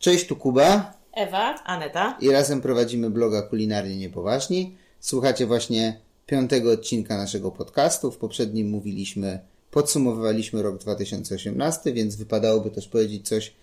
[0.00, 2.18] Cześć, tu Kuba Ewa, Aneta.
[2.20, 4.76] i razem prowadzimy bloga Kulinarnie Niepoważni.
[5.00, 8.10] Słuchacie właśnie piątego odcinka naszego podcastu.
[8.10, 9.40] W poprzednim mówiliśmy,
[9.70, 13.54] podsumowywaliśmy rok 2018, więc wypadałoby też powiedzieć coś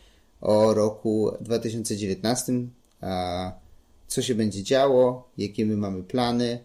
[0.42, 2.54] o roku 2019,
[3.02, 3.52] a
[4.08, 6.64] co się będzie działo, jakie my mamy plany.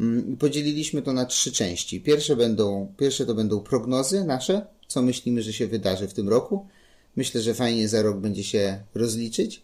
[0.00, 2.00] Mm, Podzieliliśmy to na trzy części.
[2.00, 6.66] Pierwsze, będą, pierwsze to będą prognozy nasze, co myślimy, że się wydarzy w tym roku.
[7.16, 9.62] Myślę, że fajnie za rok będzie się rozliczyć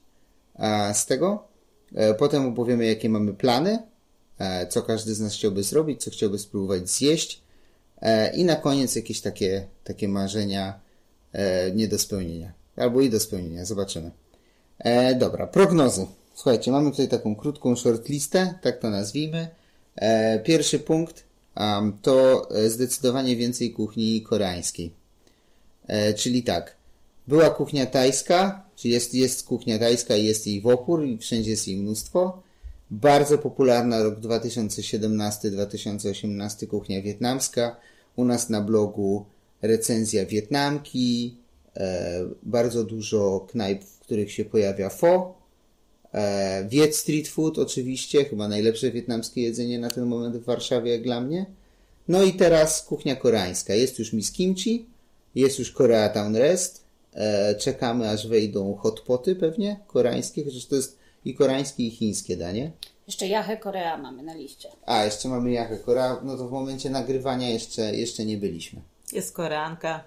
[0.93, 1.45] z tego.
[1.95, 3.79] E, Potem opowiemy, jakie mamy plany,
[4.39, 7.43] e, co każdy z nas chciałby zrobić, co chciałby spróbować zjeść.
[8.03, 10.81] E, I na koniec jakieś takie, takie marzenia
[11.75, 12.53] nie do spełnienia.
[12.77, 14.11] Albo i do spełnienia, zobaczymy.
[15.19, 16.07] Dobra, prognozy.
[16.35, 19.49] Słuchajcie, mamy tutaj taką krótką shortlistę, tak to nazwijmy.
[20.45, 21.25] Pierwszy punkt
[22.03, 24.93] to zdecydowanie więcej kuchni koreańskiej.
[26.17, 26.77] Czyli tak,
[27.29, 31.51] była kuchnia tajska, czy jest, jest kuchnia tajska i jest jej w opór i wszędzie
[31.51, 32.43] jest jej mnóstwo.
[32.91, 37.77] Bardzo popularna rok 2017-2018 kuchnia wietnamska.
[38.17, 39.25] U nas na blogu
[39.63, 41.37] recenzja Wietnamki,
[41.77, 45.35] e, bardzo dużo knajp, w których się pojawia pho.
[46.15, 51.03] E, Viet Street Food oczywiście, chyba najlepsze wietnamskie jedzenie na ten moment w Warszawie jak
[51.03, 51.47] dla mnie.
[52.09, 53.75] No i teraz kuchnia koreańska.
[53.75, 54.87] Jest już Miss Kimchi,
[55.35, 56.80] jest już Koreatown Rest.
[57.15, 62.71] E, czekamy aż wejdą hotpoty pewnie koreańskie, chociaż to jest i koreańskie i chińskie danie.
[63.07, 64.69] jeszcze Jachę Korea mamy na liście.
[64.87, 68.81] A, jeszcze mamy Jachę Korea, no to w momencie nagrywania jeszcze, jeszcze nie byliśmy.
[69.13, 70.05] Jest Koreanka.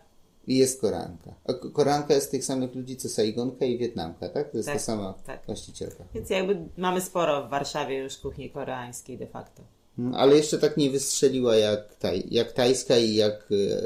[0.48, 1.34] I jest Koreanka.
[1.46, 4.52] A K- Koreanka jest tych samych ludzi co Saigonka i Wietnamka, tak?
[4.52, 5.46] To jest Tak, ta sama tak.
[5.46, 6.04] właścicielka.
[6.14, 9.62] Więc jakby mamy sporo w Warszawie już kuchni koreańskiej de facto.
[10.00, 13.32] Mm, Ale jeszcze tak nie wystrzeliła jak, taj, jak tajska i jak...
[13.52, 13.78] E,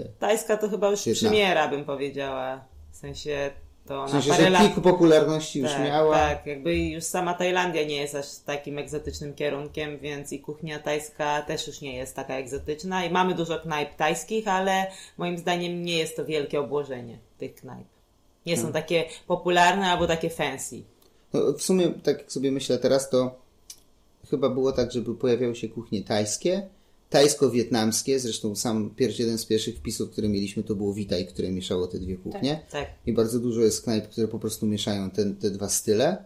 [0.00, 1.28] e, Tajska to chyba już Świetna.
[1.28, 2.64] przymiera, bym powiedziała.
[2.92, 3.50] W sensie
[3.86, 4.72] to w na sensie, parę że lat...
[4.82, 6.18] popularności już tak, miała.
[6.18, 11.42] tak, jakby już sama Tajlandia nie jest aż takim egzotycznym kierunkiem, więc i kuchnia tajska
[11.42, 13.04] też już nie jest taka egzotyczna.
[13.04, 14.86] I mamy dużo knajp tajskich, ale
[15.18, 17.86] moim zdaniem nie jest to wielkie obłożenie tych knajp.
[18.46, 18.68] Nie Hmm.
[18.68, 20.82] są takie popularne albo takie fancy.
[21.32, 23.34] No, w sumie, tak jak sobie myślę teraz, to
[24.30, 26.68] chyba było tak, żeby pojawiały się kuchnie tajskie,
[27.10, 31.86] tajsko-wietnamskie, zresztą sam pierwszy, jeden z pierwszych wpisów, które mieliśmy, to było Witaj, które mieszało
[31.86, 32.60] te dwie kuchnie.
[32.70, 32.86] Tak.
[33.06, 36.16] I bardzo dużo jest knajp, które po prostu mieszają te, te dwa style,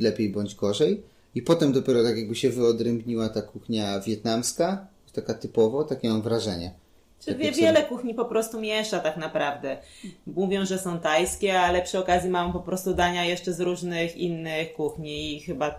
[0.00, 1.02] lepiej bądź gorzej.
[1.34, 6.72] I potem dopiero tak jakby się wyodrębniła ta kuchnia wietnamska, taka typowo, takie mam wrażenie.
[7.20, 9.76] Czy Tak wie, jak sobie- wiele kuchni po prostu miesza tak naprawdę.
[10.26, 14.72] Mówią, że są tajskie, ale przy okazji mamy po prostu dania jeszcze z różnych innych
[14.74, 15.78] kuchni i chyba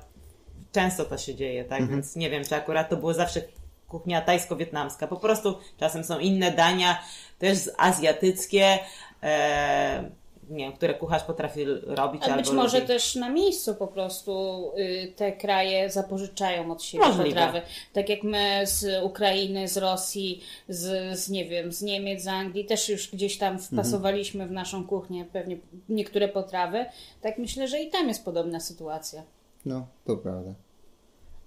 [0.71, 1.81] często to się dzieje, tak?
[1.81, 1.89] Mhm.
[1.97, 3.41] Więc nie wiem, czy akurat to było zawsze
[3.87, 5.07] kuchnia tajsko-wietnamska.
[5.07, 7.03] Po prostu czasem są inne dania,
[7.39, 8.79] też azjatyckie,
[9.23, 10.09] e,
[10.49, 12.87] nie wiem, które kucharz potrafi robić A albo być może lubi.
[12.87, 14.31] też na miejscu po prostu
[14.77, 17.29] y, te kraje zapożyczają od siebie Możliwe.
[17.29, 17.61] potrawy.
[17.93, 22.65] Tak jak my z Ukrainy, z Rosji, z, z nie wiem, z Niemiec, z Anglii
[22.65, 25.57] też już gdzieś tam wpasowaliśmy w naszą kuchnię pewnie
[25.89, 26.85] niektóre potrawy.
[27.21, 29.23] Tak myślę, że i tam jest podobna sytuacja.
[29.67, 30.55] No, to prawda.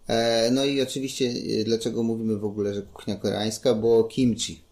[0.07, 1.27] E, no i oczywiście,
[1.61, 3.75] e, dlaczego mówimy w ogóle, że kuchnia koreańska?
[3.75, 4.63] Bo kimchi.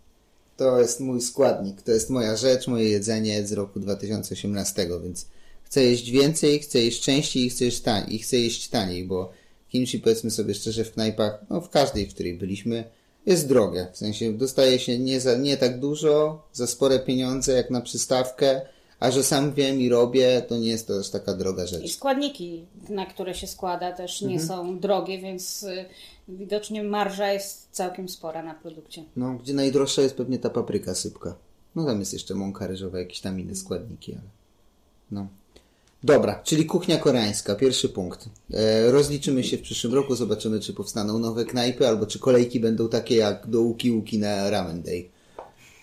[0.56, 5.26] To jest mój składnik, to jest moja rzecz, moje jedzenie z roku 2018, więc
[5.62, 9.32] chcę jeść więcej, chcę jeść częściej i chcę jeść taniej, i chcę jeść taniej, bo
[9.68, 12.84] kimchi, powiedzmy sobie szczerze, w knajpach, no w każdej, w której byliśmy,
[13.26, 13.86] jest drogie.
[13.92, 18.60] W sensie dostaje się nie, za, nie tak dużo, za spore pieniądze jak na przystawkę,
[19.00, 21.82] a że sam wiem i robię, to nie jest to aż taka droga rzecz.
[21.84, 24.48] I składniki, na które się składa, też nie Mhm.
[24.48, 25.84] są drogie, więc y,
[26.28, 29.04] widocznie marża jest całkiem spora na produkcie.
[29.16, 31.34] No, gdzie najdroższa jest pewnie ta papryka sypka.
[31.74, 34.22] No tam jest jeszcze mąka ryżowa, jakieś tam inne składniki, ale...
[35.10, 35.26] No.
[36.04, 38.28] Dobra, czyli kuchnia koreańska, pierwszy punkt.
[38.54, 42.88] E, rozliczymy się w przyszłym roku, zobaczymy, czy powstaną nowe knajpy, albo czy kolejki będą
[42.88, 45.08] takie jak do Uki Uki na Ramen Day.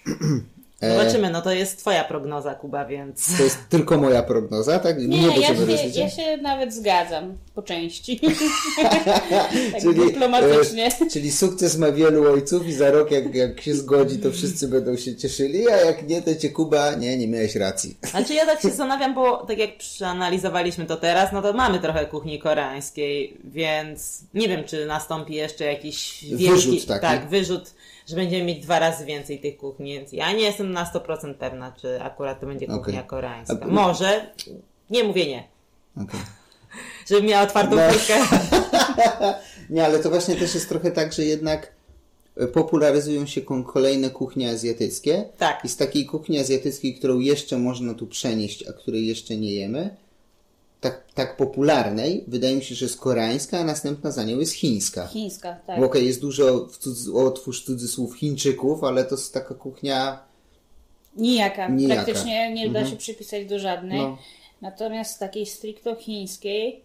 [0.82, 3.38] Zobaczymy, no to jest twoja prognoza, Kuba, więc...
[3.38, 4.98] To jest tylko moja prognoza, tak?
[5.08, 8.20] Nie, ja będziemy się, ja się nawet zgadzam po części.
[9.72, 10.86] tak Czyli, dyplomatycznie.
[10.86, 14.68] e, czyli sukces ma wielu ojców i za rok jak, jak się zgodzi, to wszyscy
[14.68, 17.98] będą się cieszyli, a jak nie, to cię Kuba, nie, nie miałeś racji.
[18.04, 22.06] Znaczy ja tak się zastanawiam, bo tak jak przeanalizowaliśmy to teraz, no to mamy trochę
[22.06, 27.02] kuchni koreańskiej, więc nie wiem, czy nastąpi jeszcze jakiś wielki Wyrzut taki.
[27.02, 27.74] tak, wyrzut,
[28.08, 29.94] że będziemy mieć dwa razy więcej tych kuchni.
[29.94, 33.08] Więc ja nie jestem na 100% pewna, czy akurat to będzie kuchnia Okej.
[33.10, 33.58] koreańska.
[33.62, 34.30] A- Może,
[34.90, 35.44] nie mówię nie.
[36.04, 36.20] Okej.
[37.10, 37.90] Żebym miała otwartą No.
[37.92, 38.14] furtkę.
[39.70, 41.72] Nie, ale to właśnie też jest trochę tak, że jednak
[42.38, 43.42] e, popularyzują się
[43.74, 45.24] kolejne kuchnie azjatyckie.
[45.38, 45.66] Tak.
[45.66, 49.96] I z takiej kuchni azjatyckiej, którą jeszcze można tu przenieść, a której jeszcze nie jemy,
[50.86, 55.08] tak, tak popularnej, wydaje mi się, że jest koreańska, a następna za nią jest chińska.
[55.08, 55.84] Chińska, tak.
[55.84, 60.20] Okej, jest dużo, w cudz- otwórz cudzysłów, Chińczyków, ale to jest taka kuchnia...
[61.16, 61.68] Nijaka.
[61.68, 62.04] Nijaka.
[62.04, 64.02] Praktycznie nie da się przypisać do żadnej.
[64.02, 64.18] No.
[64.62, 66.82] Natomiast takiej stricto chińskiej,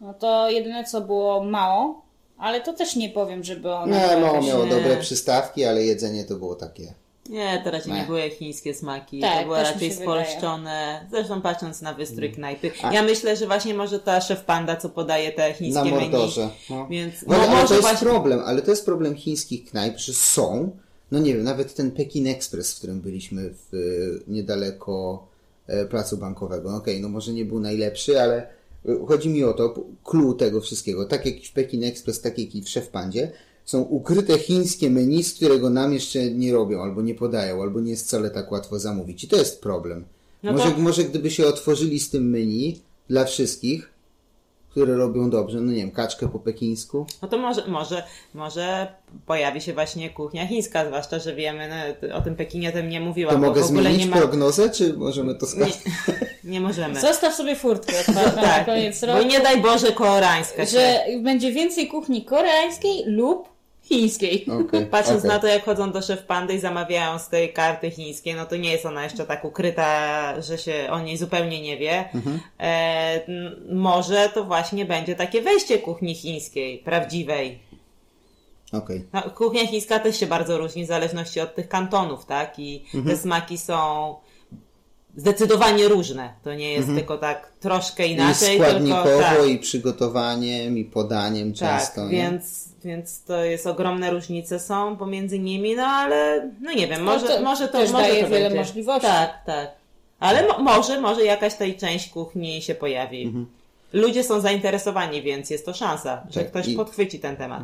[0.00, 2.02] no to jedyne co było mało,
[2.38, 6.34] ale to też nie powiem, żeby ona Nie, mało miało dobre przystawki, ale jedzenie to
[6.34, 6.94] było takie.
[7.28, 8.06] Nie, to raczej nie Nie.
[8.06, 10.24] były chińskie smaki, Tak, to były raczej się wydaje.
[10.26, 11.06] spolszczone.
[11.10, 12.36] Zresztą patrząc na wystrój Mm.
[12.36, 12.70] knajpy.
[12.92, 16.00] Ja myślę, że właśnie może ta szef panda, co podaje te Na chińskie menu.
[16.00, 16.48] mordorze.
[16.70, 16.86] No.
[16.90, 18.08] Więc No, no, ale to może jest właśnie...
[18.08, 20.70] problem, ale to jest problem chińskich knajp, że są,
[21.12, 25.26] no nie wiem, nawet ten Pekin Express, w którym byliśmy w, e, niedaleko
[25.66, 26.70] e, placu bankowego.
[26.70, 29.74] No Okej, no może nie był najlepszy, ale e, chodzi mi o to,
[30.04, 31.04] clue tego wszystkiego.
[31.04, 33.30] Tak jak w Pekin Express, tak jak i w Szef Pandzie,
[33.64, 37.90] są ukryte chińskie menu, z którego nam jeszcze nie robią, albo nie podają, albo nie
[37.90, 39.24] jest wcale tak łatwo zamówić.
[39.24, 40.04] I to jest problem.
[40.42, 43.88] No może, to- może gdyby się otworzyli z tym menu dla wszystkich,
[44.70, 48.02] które robią dobrze, no nie wiem, kaczkę po pekińsku, No to może, może,
[48.34, 48.94] może
[49.26, 51.68] pojawi się właśnie kuchnia chińska, zwłaszcza, że wiemy,
[52.08, 54.16] no, o tym Pekinie tym nie mówiłam, To bo mogę w ogóle zmienić nie ma...
[54.16, 55.78] prognozę, czy możemy to Nie, skazać?
[56.44, 57.00] nie możemy.
[57.00, 60.72] Zostaw sobie furtkę otwartą na Tak, koniec bo roku, nie daj Boże koreańska się.
[60.72, 63.51] że będzie więcej kuchni koreańskiej lub
[63.82, 64.46] chińskiej.
[64.66, 65.30] Okej, Patrząc okej.
[65.30, 68.56] na to, jak chodzą do szef pandy i zamawiają z tej karty chińskiej, no to
[68.56, 72.04] nie jest ona jeszcze tak ukryta, że się o niej zupełnie nie wie.
[72.14, 72.40] Mhm.
[72.60, 73.20] E,
[73.72, 77.58] może to właśnie będzie takie wejście kuchni chińskiej, prawdziwej.
[78.72, 79.04] Okej.
[79.12, 82.58] No, kuchnia chińska też się bardzo różni w zależności od tych kantonów, tak?
[82.58, 83.04] I Mhm.
[83.16, 84.14] te smaki są
[85.16, 86.32] zdecydowanie różne.
[86.44, 89.48] To nie jest tylko tak troszkę I inaczej, składnikowo, tylko tak.
[89.48, 92.10] i przygotowaniem, i podaniem Tak, często, nie?
[92.10, 97.26] więc, więc to jest ogromne różnice są pomiędzy nimi, no ale no nie wiem, może
[97.26, 98.58] to może to też może daje to wiele będzie.
[98.58, 99.06] możliwości.
[99.06, 99.70] Tak, tak.
[100.20, 103.32] Ale mo- może, może jakaś tej część kuchni się pojawi.
[103.92, 107.62] Ludzie są zainteresowani, więc jest to szansa, że Tak, ktoś i- podchwyci ten temat.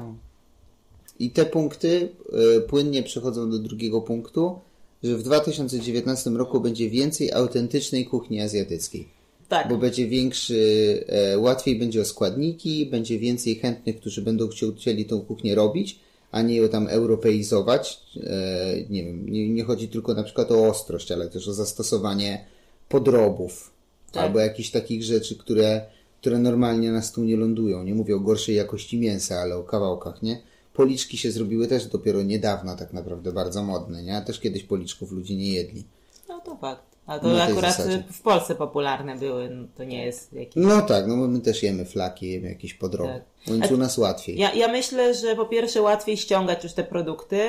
[1.19, 2.09] I te punkty
[2.56, 4.61] y, płynnie przechodzą do drugiego punktu,
[5.03, 9.09] że w 2019 roku będzie więcej autentycznej kuchni azjatyckiej.
[9.49, 9.69] Tak.
[9.69, 14.49] Bo będzie większy, e, łatwiej będzie o składniki, będzie więcej chętnych, którzy będą
[14.79, 16.00] chcieli, tą kuchnię robić,
[16.31, 18.00] a nie ją tam europeizować.
[18.17, 22.44] E, nie wiem, nie, nie chodzi tylko na przykład o ostrość, ale też o zastosowanie
[22.89, 23.71] podrobów
[24.12, 24.23] Tak.
[24.23, 25.87] albo jakichś takich rzeczy, które,
[26.21, 27.85] które normalnie na stół nie lądują.
[27.85, 30.43] Nie mówię o gorszej jakości mięsa, ale o kawałkach, nie?
[30.79, 34.21] Policzki się zrobiły też dopiero niedawno tak naprawdę bardzo modne, nie?
[34.21, 35.85] Też kiedyś policzków ludzie nie jedli.
[36.29, 36.83] No to fakt.
[37.07, 38.05] A to akurat zasadzie.
[38.13, 40.55] w Polsce popularne były, no to nie jest jakiś...
[40.57, 43.23] No tak, no my też jemy flaki, jemy jakieś podroby.
[43.47, 43.71] Tak.
[43.71, 44.39] A- u nas łatwiej.
[44.39, 47.41] Ja, ja myślę, że po pierwsze łatwiej ściągać już te produkty,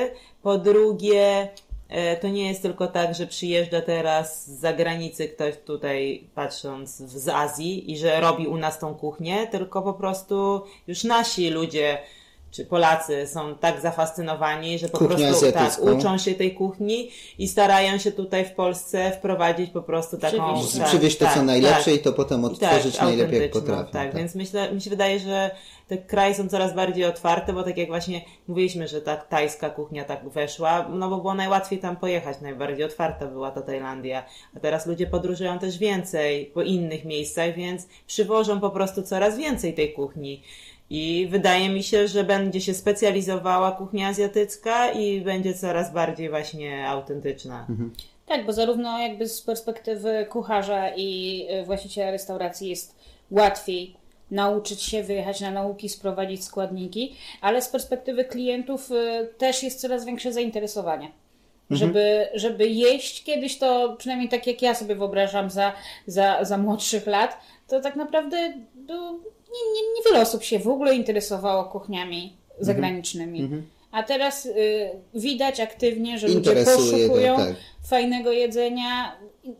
[0.44, 1.50] po drugie
[1.90, 7.28] e, to nie jest tylko tak, że przyjeżdża teraz z zagranicy ktoś tutaj patrząc z
[7.28, 11.98] Azji i że robi u nas tą kuchnię, tylko po prostu już nasi ludzie
[12.52, 17.48] czy Polacy są tak zafascynowani, że po Kuchnią prostu tak, uczą się tej kuchni i
[17.48, 20.54] starają się tutaj w Polsce wprowadzić po prostu taką...
[20.54, 20.78] Przywieźć.
[20.78, 21.96] tak, Przywieźć to, co tak, najlepsze tak.
[21.96, 23.92] i to potem I odtworzyć najlepiej, jak autentyczną, potrafią.
[23.92, 24.16] Tak, tak.
[24.16, 25.52] więc myślę, mi się wydaje, że
[25.90, 30.06] te kraje są coraz bardziej otwarte, bo tak jak właśnie mówiliśmy, że ta tajska kuchnia
[30.06, 34.24] tak weszła, no bo było najłatwiej tam pojechać, najbardziej otwarta była ta Tajlandia,
[34.56, 39.74] a teraz ludzie podróżują też więcej po innych miejscach, więc przywożą po prostu coraz więcej
[39.74, 40.44] tej kuchni.
[40.90, 46.88] I wydaje mi się, że będzie się specjalizowała kuchnia azjatycka i będzie coraz bardziej właśnie
[46.88, 47.66] autentyczna.
[47.70, 47.94] Mhm.
[48.26, 52.96] Tak, bo zarówno jakby z perspektywy kucharza i y, właściciela restauracji jest
[53.32, 53.96] łatwiej
[54.32, 60.06] nauczyć się, wyjechać na nauki, sprowadzić składniki, ale z perspektywy klientów y, też jest coraz
[60.06, 61.12] większe zainteresowanie.
[61.70, 65.74] Żeby, żeby jeść kiedyś to, przynajmniej tak jak ja sobie wyobrażam za,
[66.08, 68.54] za, za młodszych lat, to tak naprawdę
[68.88, 69.20] no,
[69.54, 73.50] nie, nie, niewiele osób się w ogóle interesowało kuchniami zagranicznymi.
[73.92, 77.58] A teraz y, widać aktywnie, że ludzie Interesuje, poszukują tak, tak.
[77.88, 79.18] fajnego jedzenia.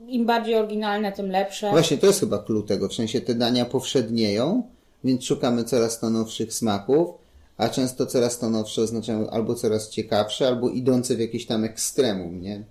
[0.08, 1.70] Im bardziej oryginalne, tym lepsze.
[1.70, 4.64] Właśnie to jest chyba clue tego, w sensie te dania powszednieją,
[5.04, 7.10] więc szukamy coraz to nowszych smaków,
[7.58, 12.42] a często coraz to nowsze oznaczają albo coraz ciekawsze, albo idące w jakieś tam ekstremum,
[12.42, 12.64] nie?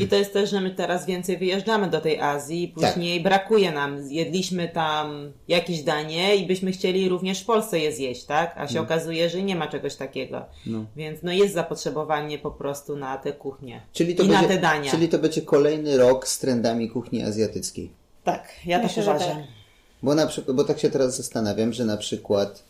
[0.00, 4.10] I to jest też, że my teraz więcej wyjeżdżamy do tej Azji, później brakuje nam,
[4.10, 8.54] jedliśmy tam jakieś danie i byśmy chcieli również w Polsce je zjeść, tak?
[8.56, 10.44] A się okazuje, że nie ma czegoś takiego.
[10.96, 14.58] Więc no jest zapotrzebowanie po prostu na te kuchnie Czyli to, i będzie, na te
[14.58, 14.90] dania.
[14.90, 17.90] czyli to będzie kolejny rok z trendami kuchni azjatyckiej.
[18.24, 19.36] Tak, ja Myślę, tak że uważam.
[19.42, 19.46] tak.
[20.02, 22.62] Bo, na przykład, bo tak się teraz zastanawiam, że na przykład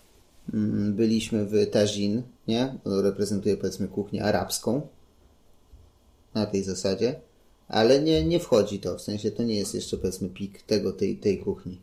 [0.55, 2.75] mm, byliśmy w Tajin, nie?
[2.85, 4.81] On reprezentuje powiedzmy kuchnię arabską
[6.37, 7.15] na tej zasadzie,
[7.69, 11.17] ale nie, nie wchodzi to, w sensie to nie jest jeszcze powiedzmy pik tego, tej,
[11.17, 11.81] tej kuchni.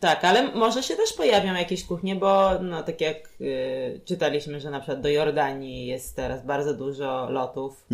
[0.00, 4.70] Tak, ale może się też pojawią jakieś kuchnie, bo no tak jak y, czytaliśmy, że
[4.70, 7.84] na przykład do Jordanii jest teraz bardzo dużo lotów,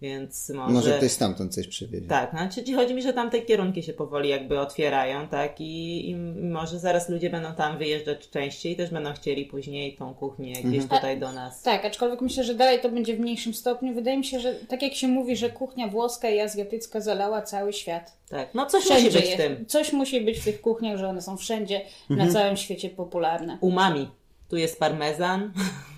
[0.00, 0.72] więc może...
[0.72, 2.06] Może ktoś stamtąd coś przywiezie.
[2.08, 6.16] Tak, znaczy chodzi mi, że tam te kierunki się powoli jakby otwierają, tak, i, i
[6.42, 10.86] może zaraz ludzie będą tam wyjeżdżać częściej i też będą chcieli później tą kuchnię gdzieś
[10.86, 11.62] tutaj do nas.
[11.62, 13.94] Tak, aczkolwiek myślę, że dalej to będzie w mniejszym stopniu.
[13.94, 17.72] Wydaje mi się, że tak jak się mówi, że kuchnia włoska i azjatycka zalała cały
[17.72, 18.16] świat.
[18.28, 19.66] Tak, no coś Wszędzie musi być w tym.
[19.66, 22.28] Coś musi być w tych kuchniach, że one są wszędzie Mhm.
[22.28, 23.58] na całym świecie popularne.
[23.60, 24.08] Umami.
[24.48, 25.52] Tu jest parmezan.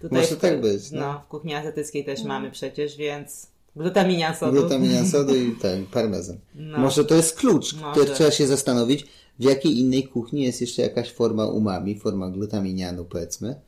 [0.00, 1.00] Tutaj Może w- tak być, no.
[1.00, 4.52] No, w kuchni azjatyckiej też mamy przecież, więc glutaminian sodu.
[4.52, 6.38] Glutaminian sodu i ten parmezan.
[6.54, 6.78] No.
[6.78, 9.06] Może to jest klucz, który trzeba się zastanowić,
[9.38, 13.60] w jakiej innej kuchni jest jeszcze jakaś forma umami, forma glutaminianu powiedzmy.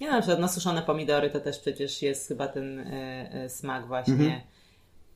[0.00, 4.14] Nie na przykład nasuszone pomidory to też przecież jest chyba ten e, e, smak właśnie.
[4.14, 4.40] Mhm.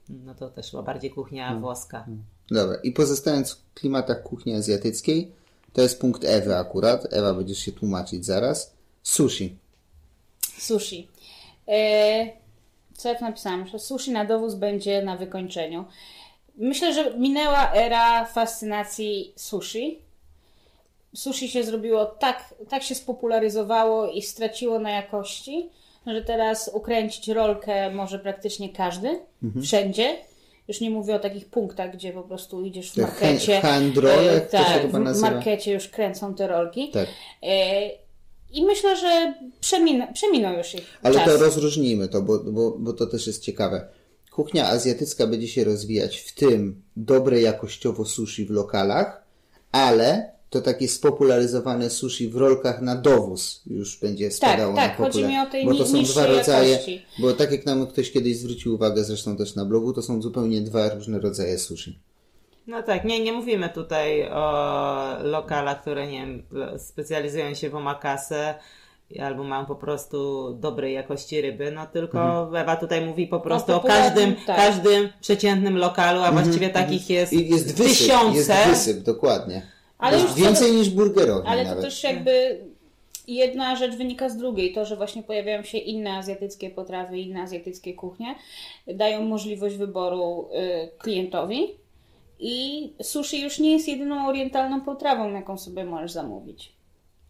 [0.08, 2.06] No to też chyba bardziej kuchnia włoska.
[2.50, 5.32] Dobra, i pozostając w klimatach kuchni azjatyckiej,
[5.72, 7.06] to jest punkt Ewy akurat.
[7.10, 8.74] Ewa, będziesz się tłumaczyć zaraz.
[9.02, 9.58] Sushi.
[10.62, 11.08] Sushi.
[11.68, 12.26] E,
[12.96, 13.66] co ja tu napisałam?
[13.66, 15.84] Że sushi na dowóz będzie na wykończeniu.
[16.56, 19.98] Myślę, że minęła era fascynacji sushi.
[21.14, 25.68] Sushi się zrobiło tak, tak się spopularyzowało i straciło na jakości,
[26.06, 29.20] że teraz ukręcić rolkę może praktycznie każdy,
[29.62, 30.16] wszędzie.
[30.68, 33.60] Już nie mówię o takich punktach, gdzie po prostu idziesz w markecie.
[33.60, 36.90] hand- handrole, e, jak to się tak, chyba w markecie już kręcą te rolki.
[36.90, 37.08] Tak.
[37.42, 37.90] E,
[38.52, 41.24] I myślę, że przemin- przeminął już ich Ale czas.
[41.24, 43.88] to rozróżnijmy to, bo, bo, bo to też jest ciekawe.
[44.32, 49.22] Kuchnia azjatycka będzie się rozwijać w tym dobre jakościowo sushi w lokalach,
[49.72, 55.24] ale to takie spopularyzowane sushi w rolkach na dowóz już będzie spadało tak, na chodzi
[55.24, 57.02] mi o tej Bo to są dwa rodzaje, jakości.
[57.18, 60.60] bo tak jak nam ktoś kiedyś zwrócił uwagę, zresztą też na blogu, to są zupełnie
[60.60, 61.98] dwa różne rodzaje sushi.
[62.66, 66.42] No tak, nie, nie mówimy tutaj o lokalach, które nie wiem,
[66.78, 68.54] specjalizują się w omakase
[69.20, 73.74] albo mają po prostu dobrej jakości ryby, no tylko Ewa tutaj mówi po prostu o
[73.74, 74.56] popularnym, każdym, tak.
[74.56, 78.38] każdym przeciętnym lokalu, a właściwie takich jest, I jest wysyp, tysiące.
[78.38, 79.62] jest wysyp, dokładnie.
[79.98, 81.84] Ale Jest już więcej niż burgerowi Ale to nawet.
[81.84, 82.60] też jakby
[83.28, 84.72] jedna rzecz wynika z drugiej.
[84.72, 88.34] To, że właśnie pojawiają się inne azjatyckie potrawy, inne azjatyckie kuchnie,
[88.86, 91.81] dają możliwość wyboru y, klientowi.
[92.44, 96.72] I sushi już nie jest jedyną orientalną potrawą, jaką sobie możesz zamówić.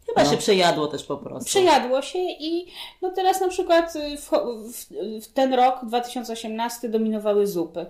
[0.07, 1.47] Chyba się przejadło też po prostu.
[1.47, 2.67] Przejadło się i
[3.03, 4.31] no teraz na przykład w,
[4.73, 4.87] w,
[5.25, 7.87] w ten rok 2018 dominowały zupy.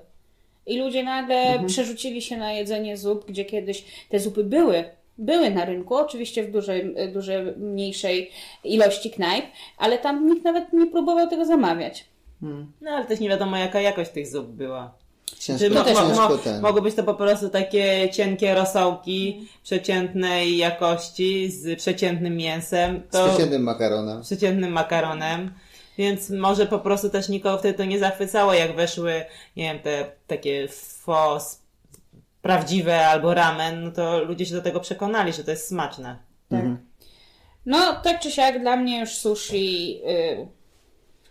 [0.67, 4.85] I ludzie nagle przerzucili się na jedzenie zup, gdzie kiedyś te zupy były.
[5.19, 8.31] Były na rynku, oczywiście w dużej, dużej mniejszej
[8.65, 9.45] ilości knajp,
[9.79, 12.05] ale tam nikt nawet nie próbował tego zamawiać.
[12.81, 14.95] No ale też nie wiadomo jaka jakość tych zup była.
[15.39, 16.61] Ciężko, ciężko mo- ten.
[16.61, 23.29] mogły być to po prostu takie cienkie rosołki przeciętnej jakości z przeciętnym mięsem, Z to
[23.29, 24.23] przeciętnym makaronem.
[24.23, 25.55] przeciętnym makaronem.
[25.99, 29.25] Więc może po prostu też nikogo wtedy to nie zachwycało, jak weszły,
[29.57, 31.63] nie wiem, te takie fos
[32.43, 36.17] prawdziwe albo ramen, no to ludzie się do tego przekonali, że to jest smaczne.
[36.49, 36.65] Tak.
[37.67, 40.47] No, tak czy siak, dla mnie już sushi y,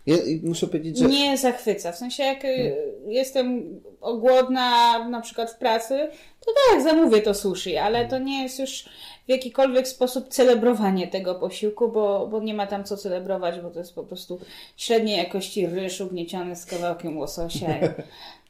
[0.06, 1.92] Ja, muszę powiedzieć, że nie zachwyca.
[1.92, 6.08] W sensie, jak y, jestem głodna na przykład w pracy,
[6.46, 8.84] to tak, zamówię to sushi, ale to nie jest już
[9.26, 13.78] w jakikolwiek sposób celebrowanie tego posiłku, bo, bo nie ma tam co celebrować, bo to
[13.78, 14.40] jest po prostu
[14.76, 17.68] średniej jakości ryż ugnieciony z kawałkiem łososia.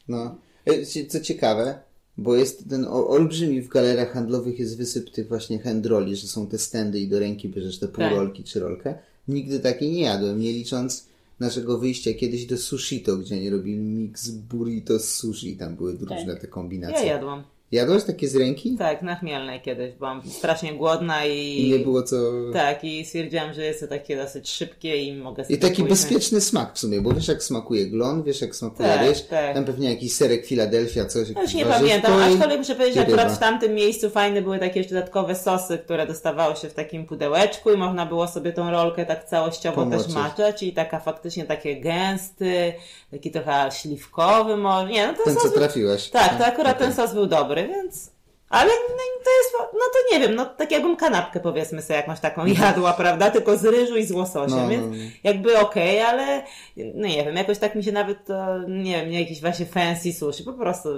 [0.09, 0.35] No.
[0.67, 1.79] E, Co ciekawe,
[2.19, 6.59] bo jest ten olbrzymi w galeriach handlowych jest wysyp tych właśnie handroli, że są te
[6.59, 8.95] stędy i do ręki bierzesz te półrolki czy rolkę.
[9.29, 11.07] Nigdy takiej nie jadłem, nie licząc
[11.41, 15.57] naszego wyjścia kiedyś do Sushito, gdzie oni robili mix burrito z sushi.
[15.57, 17.07] Tam były różne te Ja kombinacje.
[17.07, 17.43] jadłam.
[17.73, 18.77] Jadłeś takie z ręki?
[18.79, 19.93] Tak, na chmielnej kiedyś.
[19.95, 21.61] Byłam strasznie głodna i...
[21.67, 22.17] I nie było co...
[22.53, 26.41] Tak, i stwierdziłam, że jest to takie dosyć szybkie i mogę sobie I taki bezpieczny
[26.41, 29.55] smak w sumie, bo wiesz jak smakuje glon, wiesz jak smakuje Tak, ryż, tak.
[29.55, 33.03] tam pewnie jakiś serek Philadelphia, coś, No już nie pamiętam, i- aczkolwiek muszę powiedzieć, że
[33.03, 37.07] akurat w tamtym miejscu fajne były takie jeszcze dodatkowe sosy, które dostawało się w takim
[37.07, 40.07] pudełeczku i można było sobie tą rolkę tak całościowo Pomoczyć.
[40.07, 42.73] też maczać i taka faktycznie takie gęsty,
[43.11, 46.11] taki trochę śliwkowy może, nie, no ten, Ten sos co trafiłaś.
[46.11, 48.11] Tak, to akurat ten sos był dobry, więc...
[48.49, 52.21] Ale no, to jest, no to nie wiem, no tak jakbym kanapkę powiedzmy sobie jakąś
[52.21, 54.97] taką jadła, prawda, tylko z ryżu i z łososiem, No, no, więc no.
[55.25, 56.43] jakby okej, ale
[56.77, 60.13] no nie wiem, jakoś tak mi się nawet to, nie wiem, nie jakiś właśnie fancy
[60.13, 60.89] sushi, po prostu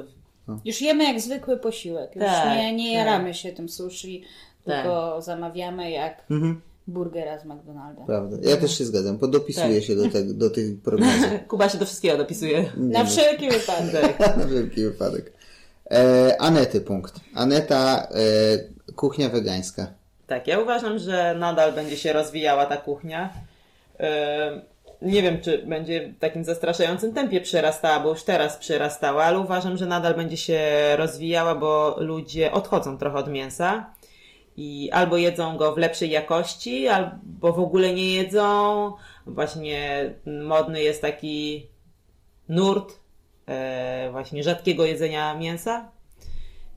[0.64, 2.16] Już jemy jak zwykły posiłek.
[2.16, 3.06] Już Tak, nie, nie tak.
[3.06, 4.24] jaramy się tym sushi,
[4.64, 6.60] tylko zamawiamy jak Mhm.
[6.86, 8.04] burgera z McDonalda.
[8.06, 8.36] Prawda.
[8.50, 9.84] Ja też się zgadzam, podopisuję Tak.
[9.84, 11.24] się do, te, do tych prognozów.
[11.48, 12.72] Kuba się do wszystkiego dopisuje.
[12.76, 14.16] Na wszelki wypadek.
[14.18, 14.36] Tak.
[14.36, 15.32] Na wielki wypadek.
[15.90, 17.14] E, Anety punkt.
[17.34, 19.86] Aneta, e, kuchnia wegańska.
[20.26, 23.30] Tak, ja uważam, że nadal będzie się rozwijała ta kuchnia.
[24.00, 24.06] Yy,
[25.02, 29.76] Nie wiem, czy będzie w takim zastraszającym tempie przyrastała, bo już teraz przyrastała, ale uważam,
[29.76, 30.60] że nadal będzie się
[30.96, 33.94] rozwijała, bo ludzie odchodzą trochę od mięsa
[34.56, 38.92] i albo jedzą go w lepszej jakości, albo w ogóle nie jedzą.
[39.26, 41.66] Właśnie modny jest taki
[42.48, 43.03] nurt
[43.48, 45.88] e, właśnie rzadkiego jedzenia mięsa.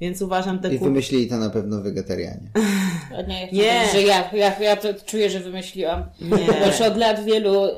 [0.02, 2.50] Więc uważam te I wymyślili to na pewno wegetarianie.
[3.28, 3.86] Nie, ja Nie.
[3.86, 3.92] nie.
[3.92, 6.04] że ja, ja, ja to czuję, że wymyśliłam.
[6.22, 6.68] Nie.
[6.68, 7.70] Już od lat wielu y,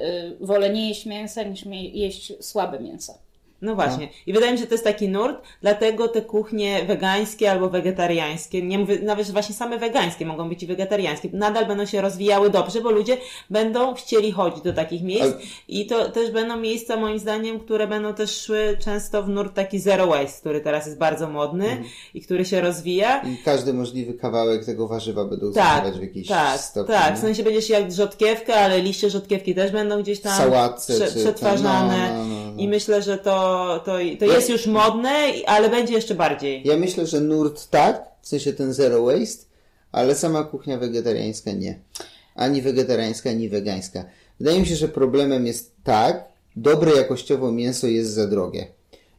[0.41, 3.13] wolę nie jeść mięsa, niż jeść słabe mięsa.
[3.61, 4.07] No właśnie.
[4.25, 8.61] I wydaje mi się, że to jest taki nurt, dlatego te kuchnie wegańskie albo wegetariańskie,
[8.61, 12.49] nie mówię, nawet że właśnie same wegańskie mogą być i wegetariańskie, nadal będą się rozwijały
[12.49, 13.17] dobrze, bo ludzie
[13.49, 15.35] będą chcieli chodzić do takich miejsc Ale-
[15.67, 19.79] i to też będą miejsca, moim zdaniem, które będą też szły często w nurt taki
[19.79, 21.83] zero waste, który teraz jest bardzo modny Mhm.
[22.13, 23.21] i który się rozwija.
[23.21, 26.93] I każdy możliwy kawałek tego warzywa będą Tak, w jakiś tak, stopniu.
[26.95, 27.15] tak.
[27.15, 31.15] W sensie będziesz jak rzodkiewkę, ale liście rzodkiewki też będą gdzieś tam Sałatce prze- tam,
[31.23, 32.13] przetwarzane.
[32.13, 32.61] no, no, no, no.
[32.61, 33.48] I myślę, że to,
[33.85, 35.09] to, to jest już modne,
[35.45, 36.61] ale będzie jeszcze bardziej.
[36.67, 39.45] Ja myślę, że nurt tak, w sensie ten zero waste,
[39.91, 41.79] ale sama kuchnia wegetariańska nie.
[42.35, 44.05] Ani wegetariańska, ani wegańska.
[44.39, 46.23] Wydaje mi się, że problemem jest tak,
[46.55, 48.67] dobre jakościowo mięso jest za drogie.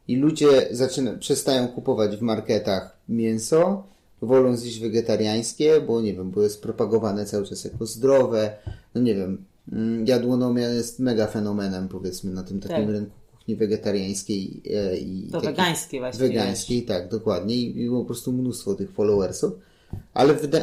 [0.07, 3.83] I ludzie zaczyna, przestają kupować w marketach mięso,
[4.21, 8.53] wolą zjeść wegetariańskie, bo nie wiem, bo jest propagowane cały czas jako zdrowe.
[8.95, 12.89] No nie wiem, mm, jadłonomia jest mega fenomenem powiedzmy na tym takim Tak.
[12.95, 13.20] rynku
[13.51, 16.27] kuchni wegetariańskiej e, i To takiej- wegańskie właściwie.
[16.27, 17.55] Wegańskiej, tak, dokładnie.
[17.55, 19.53] I, I było po prostu mnóstwo tych followersów.
[20.13, 20.59] Ale wyda...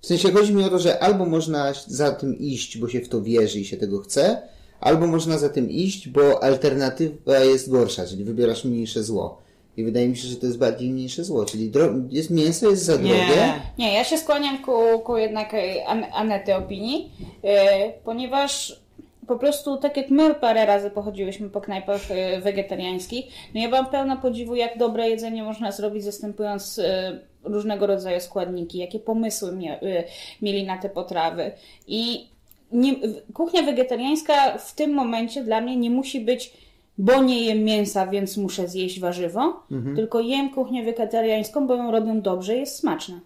[0.00, 3.08] w sensie chodzi mi o to, że albo można za tym iść, bo się w
[3.08, 4.42] to wierzy i się tego chce,
[4.80, 9.42] albo można za tym iść, bo alternatywa jest gorsza, czyli wybierasz mniejsze zło.
[9.76, 11.88] I wydaje mi się, że to jest bardziej mniejsze zło, czyli dro...
[12.10, 13.14] jest, mięso jest za drogie.
[13.14, 13.62] Nie.
[13.78, 14.72] Nie, ja się skłaniam ku,
[15.04, 17.12] ku jednak e, An Anety opinii,
[17.44, 18.80] e, ponieważ
[19.28, 23.86] po prostu tak jak my parę razy pochodziłyśmy po knajpach e, wegetariańskich, no ja mam
[23.86, 30.04] pełno podziwu, jak dobre jedzenie można zrobić zastępując e, różnego rodzaju składniki, jakie pomysły e,
[30.42, 31.52] mieli na te potrawy.
[31.86, 32.28] I
[32.72, 32.94] nie,
[33.34, 36.52] kuchnia wegetariańska w tym momencie dla mnie nie musi być,
[36.98, 39.62] bo nie jem mięsa, więc muszę zjeść warzywo,
[39.96, 43.20] tylko jem kuchnię wegetariańską, bo ją robią dobrze jest smaczna.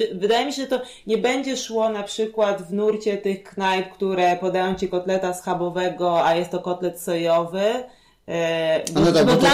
[0.00, 3.92] Czy, wydaje mi się, że to nie będzie szło na przykład w nurcie tych knajp,
[3.92, 7.84] które podają ci kotleta schabowego, a jest to kotlet sojowy.
[8.28, 9.50] E, A no tak, bo dla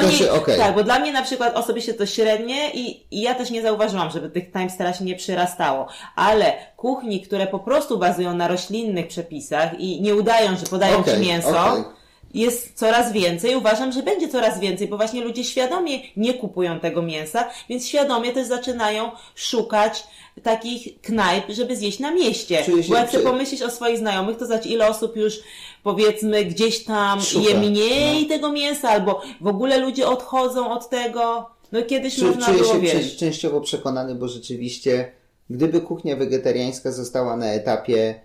[0.59, 4.11] tak, bo dla mnie na przykład osobiście to średnie i, i ja też nie zauważyłam,
[4.11, 5.87] żeby tych knajp teraz się nie przyrastało.
[6.17, 11.15] Ale kuchni, które po prostu bazują na roślinnych przepisach i nie udają, że podają Okej,
[11.15, 11.85] ci mięso, okej.
[12.35, 13.57] Jest coraz więcej.
[13.57, 18.33] Uważam, że będzie coraz więcej, bo właśnie ludzie świadomie nie kupują tego mięsa, więc świadomie
[18.33, 20.05] też zaczynają szukać
[20.43, 22.65] takich knajp, żeby zjeść na mieście.
[22.65, 25.41] Się- bo jak pomyślisz o swoich znajomych, to zobacz ile osób już
[25.83, 28.29] powiedzmy gdzieś tam Szuka, je mniej no.
[28.29, 31.51] tego mięsa, albo w ogóle ludzie odchodzą od tego.
[31.73, 33.17] No kiedyś Czu, można czuję było, się wiesz...
[33.17, 35.13] częściowo przekonany, bo rzeczywiście,
[35.51, 38.21] gdyby kuchnia wegetariańska została na etapie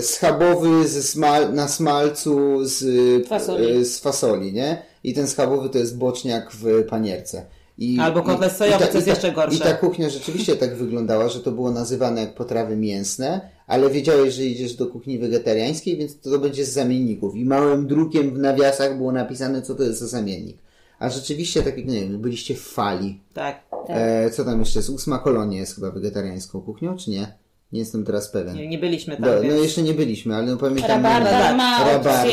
[0.00, 2.84] schabowy ze smal, na smalcu z
[3.28, 3.70] Fasoli.
[3.80, 4.82] e, z fasoli, nie?
[5.04, 7.46] I ten schabowy to jest boczniak w panierce.
[7.78, 9.56] I, Albo kotlet sojowy, co jest jeszcze gorsze.
[9.56, 14.34] I ta kuchnia rzeczywiście tak wyglądała, że to było nazywane jak potrawy mięsne, ale wiedziałeś,
[14.34, 17.36] że idziesz do kuchni wegetariańskiej, więc to będzie z zamienników.
[17.36, 20.58] I małym drukiem w nawiasach było napisane, co to jest za zamiennik.
[20.98, 23.20] A rzeczywiście, tak jak nie wiem, byliście w fali.
[23.32, 23.62] Tak.
[23.88, 24.90] E, co tam jeszcze jest?
[24.90, 27.43] Ósma kolonia jest chyba wegetariańską kuchnią, czy nie?
[27.74, 28.56] Nie jestem teraz pewien.
[28.56, 29.54] Nie, nie byliśmy tam, No, więc...
[29.54, 30.88] no jeszcze nie byliśmy, ale no pamiętam...
[30.90, 32.26] Rabarbar ma rabarbar,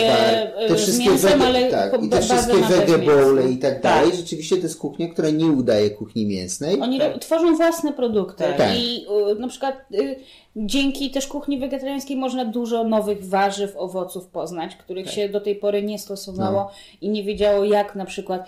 [0.67, 3.13] te z wszystkie mięsem, wege- ale tak, i te wszystkie ma bez wege mięsa.
[3.15, 3.81] bowle i tak Tak.
[3.81, 4.11] dalej.
[4.15, 6.81] Rzeczywiście to jest kuchnia, która nie udaje kuchni mięsnej.
[6.81, 8.77] Oni ro- tworzą własne produkty Tak.
[8.79, 10.15] i y, na przykład y,
[10.55, 15.13] dzięki też kuchni wegetariańskiej można dużo nowych warzyw, owoców poznać, których Tak.
[15.15, 16.71] się do tej pory nie stosowało No.
[17.01, 18.47] i nie wiedziało jak na przykład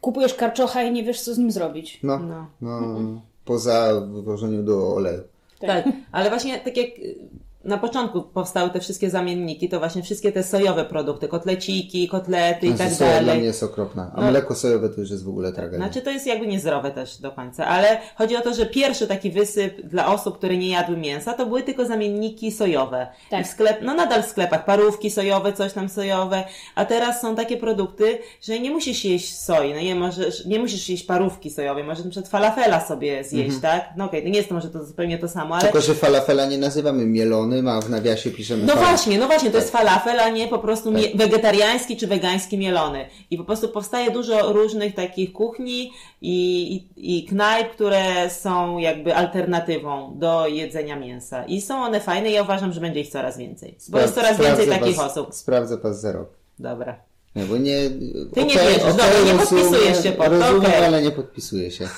[0.00, 2.00] kupujesz karczocha i nie wiesz co z nim zrobić.
[2.02, 2.46] No, No.
[2.60, 3.20] no.
[3.44, 5.20] poza wywożeniu do oleju.
[5.66, 7.28] Tak, ale właśnie tak jak y,
[7.64, 12.68] na początku powstały te wszystkie zamienniki, to właśnie wszystkie te sojowe produkty, kotleciki, kotlety i
[12.76, 13.44] Znaczy, tak soja dla mnie dalej.
[13.44, 14.30] jest okropna, a No.
[14.30, 15.78] mleko sojowe to już jest w ogóle tragedia.
[15.78, 19.30] Znaczy to jest jakby niezdrowe też do końca, ale chodzi o to, że pierwszy taki
[19.30, 23.06] wysyp dla osób, które nie jadły mięsa, to były tylko zamienniki sojowe.
[23.30, 23.40] Tak.
[23.40, 26.44] I w sklep, no nadal w sklepach parówki sojowe, coś tam sojowe,
[26.74, 30.88] a teraz są takie produkty, że nie musisz jeść soi, no nie możesz, nie musisz
[30.88, 33.84] jeść parówki sojowej, możesz na przykład falafela sobie zjeść, tak?
[33.96, 36.46] No okej, to nie jest to może to zupełnie to samo, ale Tylko, że falafela
[36.46, 38.88] nie nazywamy mieloną, mielony, a w nawiasie piszemy No falafel.
[38.88, 43.06] właśnie, no właśnie, to jest falafel, a nie po prostu mie- wegetariański czy wegański mielony.
[43.30, 49.16] I po prostu powstaje dużo różnych takich kuchni i, i, i knajp, które są jakby
[49.16, 51.44] alternatywą do jedzenia mięsa.
[51.44, 53.74] I są one fajne i ja uważam, że będzie ich coraz więcej.
[53.88, 55.34] Bo jest coraz więcej Sprawdzę takich was, osób.
[55.34, 56.28] Sprawdzę was za rok.
[56.58, 56.96] Dobra.
[57.36, 57.90] Nie, bo nie...
[58.34, 60.84] Ty nie okej, wierzysz, okej, dobra, nie rozumiem, podpisujesz się pod to, Rozumiem, okej.
[60.84, 61.88] ale nie podpisuję się.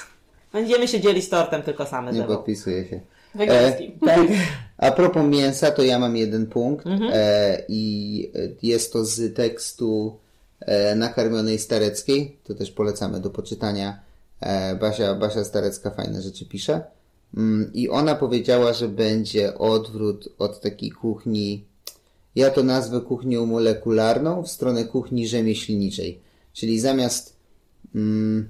[0.53, 3.01] Będziemy się dzielić tortem tylko same Nie podpisuję się.
[3.39, 3.73] E,
[4.07, 4.29] tak.
[4.79, 7.11] A propos mięsa, to ja mam jeden punkt Mhm.
[7.15, 10.17] e, i jest to z tekstu
[10.61, 12.37] e, nakarmionej Stareckiej.
[12.45, 14.01] To też polecamy do poczytania.
[14.41, 16.83] E, Basia, Basia Starecka fajne rzeczy pisze.
[17.37, 21.65] Mm, I ona powiedziała, że będzie odwrót od takiej kuchni,
[22.35, 26.21] ja to nazwę kuchnią molekularną, w stronę kuchni rzemieślniczej.
[26.53, 27.37] Czyli zamiast
[27.95, 28.49] mm,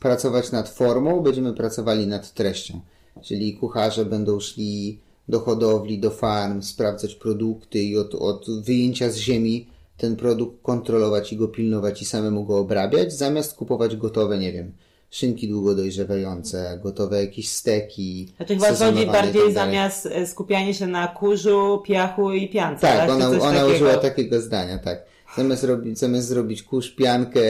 [0.00, 2.80] pracować nad formą, będziemy pracowali nad treścią.
[3.22, 9.16] Czyli kucharze będą szli do hodowli, do farm, sprawdzać produkty i od, od wyjęcia z
[9.16, 14.52] ziemi ten produkt kontrolować i go pilnować i samemu go obrabiać, zamiast kupować gotowe, nie
[14.52, 14.72] wiem,
[15.10, 18.28] szynki długo dojrzewające, gotowe jakieś steki.
[18.36, 19.52] Znaczy chyba chodzi bardziej tak dalej.
[19.54, 22.80] zamiast e, skupiania się na kurzu, piachu i piance.
[22.80, 23.66] Tak, Czy ona, ona takiego?
[23.66, 25.04] użyła takiego zdania, tak.
[25.36, 27.40] Zamiast, robić, zamiast zrobić kurz, piankę,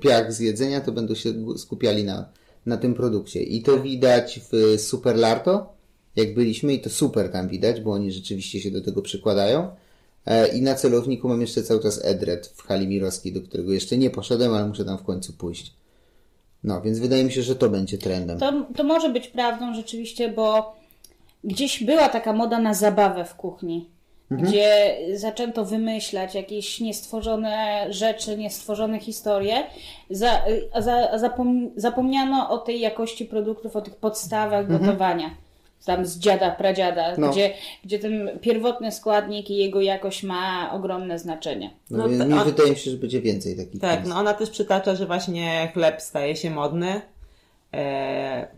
[0.00, 2.28] piach z jedzenia, to będą się skupiali na,
[2.66, 3.42] na tym produkcie.
[3.42, 5.72] I to widać w Super Larto,
[6.16, 9.70] jak byliśmy, i to super tam widać, bo oni rzeczywiście się do tego przykładają.
[10.26, 13.98] E, I na celowniku mam jeszcze cały czas Edred w hali Mirowskiej, do którego jeszcze
[13.98, 15.74] nie poszedłem, ale muszę tam w końcu pójść.
[16.64, 18.38] No, więc wydaje mi się, że to będzie trendem.
[18.38, 20.76] To, to może być prawdą rzeczywiście, bo
[21.44, 23.90] gdzieś była taka moda na zabawę w kuchni,
[24.30, 29.54] gdzie zaczęto wymyślać jakieś niestworzone rzeczy, niestworzone historie,
[30.10, 35.30] za, a, za, zapom, zapomniano o tej jakości produktów, o tych podstawach gotowania.
[35.86, 37.30] Tam z dziada, pradziada, No.
[37.30, 37.50] gdzie,
[37.84, 41.70] gdzie ten pierwotny składnik i jego jakość ma ogromne znaczenie.
[41.90, 44.50] No, No mi a- wydaje mi się, że będzie więcej takich Tak, no ona też
[44.50, 47.00] przytacza, że właśnie chleb staje się modny,
[47.74, 48.48] e,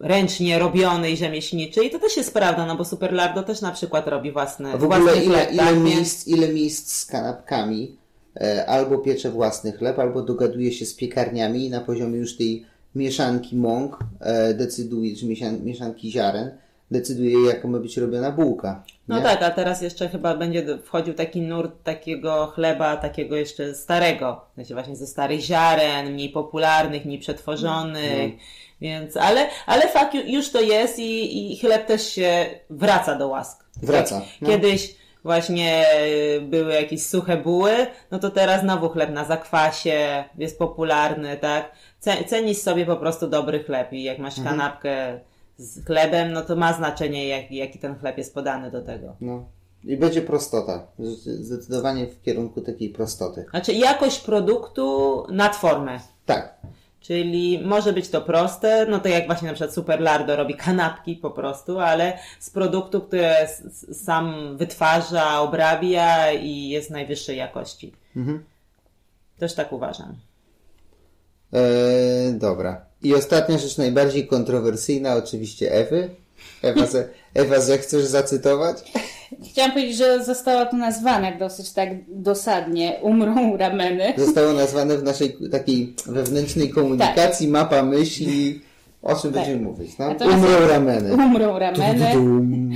[0.00, 4.08] ręcznie robiony i rzemieślniczy i to też jest prawda, no bo Superlardo też na przykład
[4.08, 7.96] robi własne A w ogóle własny ile, chleb, ile, tak, miejsc, ile miejsc z kanapkami
[8.40, 12.66] e, albo piecze własny chleb, albo dogaduje się z piekarniami i na poziomie już tej
[12.94, 16.50] mieszanki mąk e, decyduje, czy mieszan, mieszanki ziaren,
[16.90, 18.82] decyduje jaka ma być robiona bułka.
[19.08, 19.22] No nie?
[19.22, 24.74] tak, a teraz jeszcze chyba będzie wchodził taki nurt takiego chleba, takiego jeszcze starego, sensie
[24.74, 28.38] właśnie ze starych ziaren, mniej popularnych, mniej przetworzonych, No.
[28.80, 33.28] Więc, ale, ale fakt ju- już to jest i, i chleb też się wraca do
[33.28, 33.64] łask.
[33.82, 34.48] Wraca, no.
[34.48, 35.84] Kiedyś właśnie
[36.36, 37.72] y, były jakieś suche buły,
[38.10, 41.72] no to teraz znowu chleb na zakwasie jest popularny, tak?
[42.00, 44.56] Ce- Cenisz sobie po prostu dobry chleb i jak masz Mhm.
[44.58, 45.20] kanapkę
[45.58, 49.16] z chlebem, no to ma znaczenie jak, jaki ten chleb jest podany do tego.
[49.20, 49.44] No.
[49.84, 50.86] I będzie prostota.
[51.24, 53.44] Zdecydowanie w kierunku takiej prostoty.
[53.50, 56.00] Znaczy jakość produktu nad formę.
[56.26, 56.54] Tak.
[57.06, 61.30] Czyli może być to proste, no to jak właśnie na przykład Superlardo robi kanapki po
[61.30, 63.48] prostu, ale z produktu, które
[63.92, 67.92] sam wytwarza, obrabia i jest najwyższej jakości.
[68.16, 68.44] Mhm.
[69.38, 70.16] Też tak uważam.
[71.52, 72.86] E, dobra.
[73.02, 76.10] I ostatnia rzecz najbardziej kontrowersyjna, oczywiście Ewy.
[76.62, 78.92] Ewa, ze, Ewa zechcesz zacytować?
[79.50, 84.14] Chciałam powiedzieć, że została to nazwane dosyć tak dosadnie, umrą rameny.
[84.16, 88.60] Zostało nazwane w naszej takiej wewnętrznej komunikacji mapa myśli,
[89.02, 89.98] o czym będziemy mówić.
[89.98, 90.06] No?
[90.34, 91.14] Umrą rameny.
[91.14, 92.12] Umrą rameny.
[92.12, 92.72] Dum.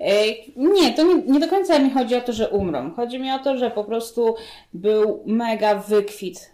[0.00, 0.24] E,
[0.56, 2.90] Nie, to nie, nie do końca mi chodzi o to, że umrą.
[2.94, 4.34] Chodzi mi o to, że po prostu
[4.74, 6.50] był mega wykwit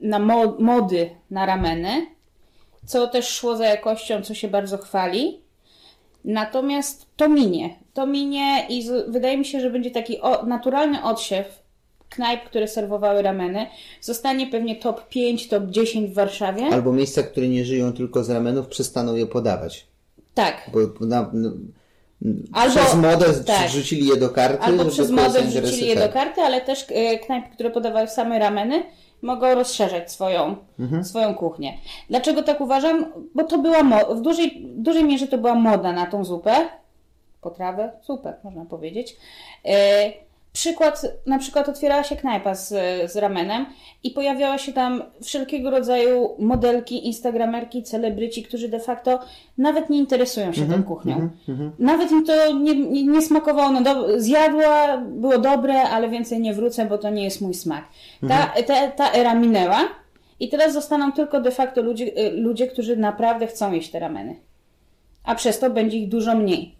[0.00, 2.06] na mo- mody na rameny,
[2.86, 5.40] co też szło za jakością, co się bardzo chwali.
[6.24, 7.83] Natomiast to minie.
[7.94, 11.62] To minie i z, wydaje mi się, że będzie taki o, naturalny odsiew
[12.08, 13.66] knajp, które serwowały rameny.
[14.00, 16.66] Zostanie pewnie top 5, top 10 w Warszawie.
[16.72, 19.86] Albo miejsca, które nie żyją tylko z ramenów, przestaną je podawać.
[20.34, 20.70] Tak.
[20.72, 21.50] Bo na, no,
[22.52, 23.68] Albo- przez modę tak.
[23.68, 24.62] wrzucili je do karty.
[24.64, 26.12] Albo żeby przez modę wrzucili je do tak.
[26.12, 28.82] karty, ale też e, knajpy, które podawały same rameny,
[29.22, 31.04] mogą rozszerzać swoją, Mhm.
[31.04, 31.78] swoją kuchnię.
[32.10, 33.06] Dlaczego tak uważam?
[33.34, 33.82] Bo to była
[34.14, 36.54] w dużej, w dużej mierze to była moda na tą zupę,
[37.44, 39.16] potrawę, zupę można powiedzieć.
[39.64, 40.12] E,
[40.54, 42.68] przykład, na przykład otwierała się knajpa z,
[43.12, 43.66] z ramenem
[44.02, 49.20] i pojawiała się tam wszelkiego rodzaju modelki, instagramerki, celebryci, którzy de facto
[49.58, 51.28] nawet nie interesują się Mhm, tą kuchnią.
[51.78, 53.70] Nawet im to nie, nie, nie smakowało.
[53.70, 57.84] No do, zjadła, było dobre, ale więcej nie wrócę, bo to nie jest mój smak.
[58.28, 59.88] Ta, ta, ta era minęła
[60.40, 64.36] i teraz zostaną tylko de facto ludzie, y, ludzie, którzy naprawdę chcą jeść te rameny.
[65.24, 66.74] A przez to będzie ich dużo mniej.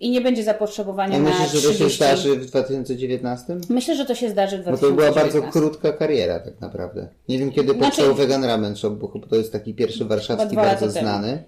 [0.00, 1.96] I nie będzie zapotrzebowania A na myślisz, że to się 30.
[1.96, 3.56] zdarzy w 2019?
[3.68, 5.40] Myślę, że to się zdarzy w Bo to była 2019.
[5.40, 7.08] bardzo krótka kariera tak naprawdę.
[7.28, 10.56] Nie wiem kiedy Znaczy- powstał Vegan Ramen Shop, bo chyba to jest taki pierwszy warszawski
[10.56, 11.44] bardzo znany.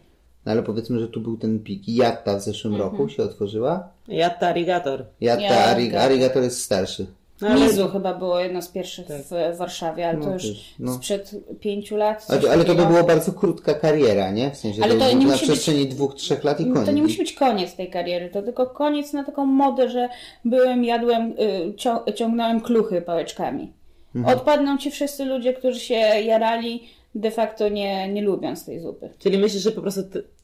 [0.47, 1.89] No ale powiedzmy, że tu był ten pik.
[1.89, 2.91] Jatta w zeszłym Mhm.
[2.91, 3.89] roku się otworzyła.
[4.09, 5.05] Jatta Arigator.
[5.21, 5.65] Jatta, Jatta.
[5.65, 7.07] Arig Arigator jest starszy.
[7.43, 9.07] No, ale- Mizu chyba było jedno z pierwszych
[9.53, 10.95] w Warszawie, ale No, to już też, no.
[10.95, 12.27] sprzed pięciu lat.
[12.29, 14.51] Ale, ale to by było bardzo krótka kariera, nie?
[14.51, 16.87] W sensie Ale to, to nie na musi być- przestrzeni dwóch, trzech lat i koniec.
[16.87, 20.09] To nie musi być koniec tej kariery, to tylko koniec na taką modę, że
[20.45, 23.73] byłem, jadłem, y, cią- ciągnąłem kluchy pałeczkami.
[24.15, 24.39] Mhm.
[24.39, 29.11] Odpadną ci wszyscy ludzie, którzy się jarali, de facto nie, nie lubiąc tej zupy.
[29.19, 30.01] Czyli myślisz, że po prostu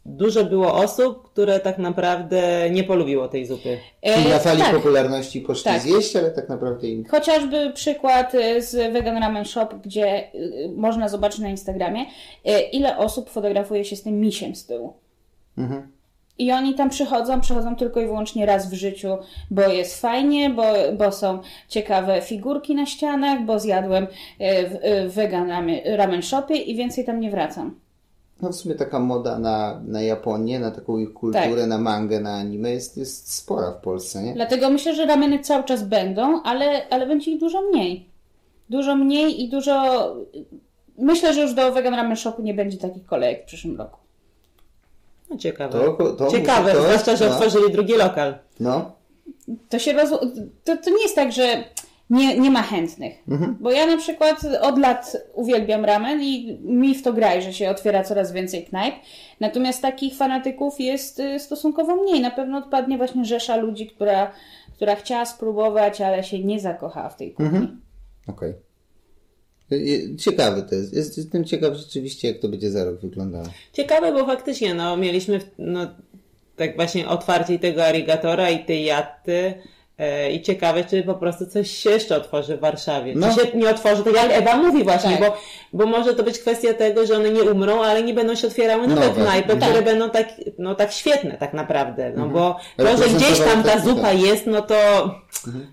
[0.07, 3.79] dużo było osób, które tak naprawdę nie polubiło tej zupy.
[4.05, 4.75] Czyli na E, fali tak.
[4.75, 5.83] popularności poszli Tak.
[5.83, 7.05] zjeść, ale tak naprawdę im...
[7.05, 12.07] Chociażby przykład y, z Vegan Ramen Shop, gdzie y, można zobaczyć na Instagramie,
[12.73, 14.93] ile osób fotografuje się z tym misiem z tyłu.
[15.59, 15.98] Mhm.
[16.39, 19.09] I oni tam przychodzą, przychodzą tylko i wyłącznie raz w życiu,
[19.51, 20.63] bo jest fajnie, bo,
[20.99, 24.09] bo są ciekawe figurki na ścianach, bo zjadłem e,
[24.41, 27.75] e, w vegan ramen, ramen shopie i więcej tam nie wracam.
[28.43, 31.69] No w sumie taka moda na, na Japonię, na taką ich kulturę, Tak.
[31.69, 34.35] na mangę, na anime jest, jest spora w Polsce, nie?
[34.35, 38.09] Dlatego myślę, że rameny cały czas będą, ale, ale będzie ich dużo mniej.
[38.71, 40.07] Dużo mniej i dużo...
[40.99, 43.99] Myślę, że już do vegan ramen shopu nie będzie takich kolejek w przyszłym roku.
[45.31, 45.79] No ciekawe.
[45.81, 47.35] To- to ciekawe, to- zwłaszcza, że no.
[47.35, 48.39] otworzyli drugi lokal.
[48.61, 48.93] No,
[49.69, 50.11] to się roz...
[50.65, 51.65] to, to nie jest tak, że
[52.11, 53.15] nie, nie ma chętnych.
[53.61, 57.71] Bo ja na przykład od lat uwielbiam ramen i mi w to gra, że się
[57.71, 58.95] otwiera coraz więcej knajp.
[59.41, 62.21] Natomiast takich fanatyków jest y, stosunkowo mniej.
[62.21, 64.33] Na pewno odpadnie właśnie rzesza ludzi, która,
[64.77, 67.69] która chciała spróbować, ale się nie zakochała w tej kuchni.
[68.27, 68.51] okej.
[68.51, 68.68] Y,
[70.19, 70.93] Ciekawy to jest.
[70.95, 71.19] jest.
[71.19, 73.45] Jestem ciekaw rzeczywiście, jak to będzie za rok wyglądało.
[73.73, 75.87] Ciekawe, bo faktycznie, no, mieliśmy, no,
[76.57, 79.55] tak właśnie otwarcie tego arigatora i tej jatty.
[79.99, 83.13] E, I ciekawe, czy po prostu coś się jeszcze otworzy w Warszawie.
[83.17, 83.35] No.
[83.35, 85.21] Czy się nie otworzy, tak jak Ewa mówi właśnie, Tak.
[85.21, 85.37] bo,
[85.73, 88.89] bo może to być kwestia tego, że one nie umrą, ale nie będą się otwierały
[88.89, 89.73] nowe, knajpy, Mhm.
[89.73, 90.29] które będą tak,
[90.59, 92.13] no, tak świetne tak naprawdę.
[92.17, 94.21] No bo Ale to, że gdzieś tam ta reprezentować zupa tak.
[94.21, 94.75] jest, no to,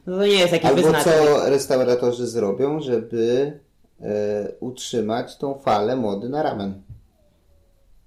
[0.08, 1.15] no to nie jest jakiś Albo wyznacznik.
[1.15, 3.51] co restauratorzy zrobią, żeby
[4.60, 6.82] utrzymać tą falę mody na ramen.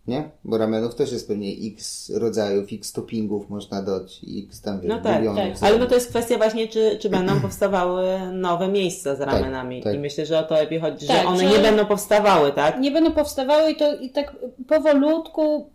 [0.07, 0.31] Nie?
[0.45, 5.01] Bo ramenów też jest pewnie x rodzajów, x toppingów można dodać, x tam wiesz, No
[5.01, 5.53] tak, tak.
[5.61, 9.83] Ale no to jest kwestia właśnie, czy, czy będą powstawały nowe miejsca z ramenami.
[9.83, 9.95] tak.
[9.95, 12.81] I myślę, że o to lepiej chodzi, że Tak, one że- nie będą powstawały, tak?
[12.81, 14.37] Nie będą powstawały i to i tak
[14.69, 15.71] powolutku,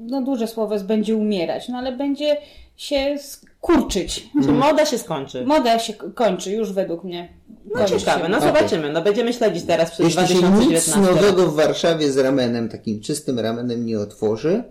[0.00, 2.36] no duże słowo jest, będzie umierać, no ale będzie
[2.76, 4.28] się skurczyć.
[4.44, 5.44] Czy moda się skończy?
[5.46, 7.28] Moda się kończy już według mnie.
[7.66, 8.28] No Kończy ciekawe, się.
[8.28, 8.92] no zobaczymy.
[8.92, 13.00] No będziemy śledzić teraz przez Jeśli się nic 2019 nowego w Warszawie z ramenem, takim
[13.00, 14.62] czystym ramenem nie otworzy,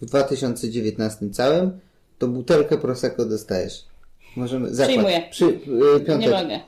[0.00, 1.80] w 2019 całym,
[2.18, 3.84] to butelkę Prosecco dostajesz.
[4.36, 4.88] Możemy zakład.
[4.88, 5.22] Przyjmuję.
[5.30, 5.50] Przy, y,
[5.98, 6.42] Nie piąteczka.
[6.42, 6.60] mogę.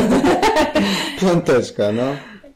[1.20, 2.02] piąteczka, no.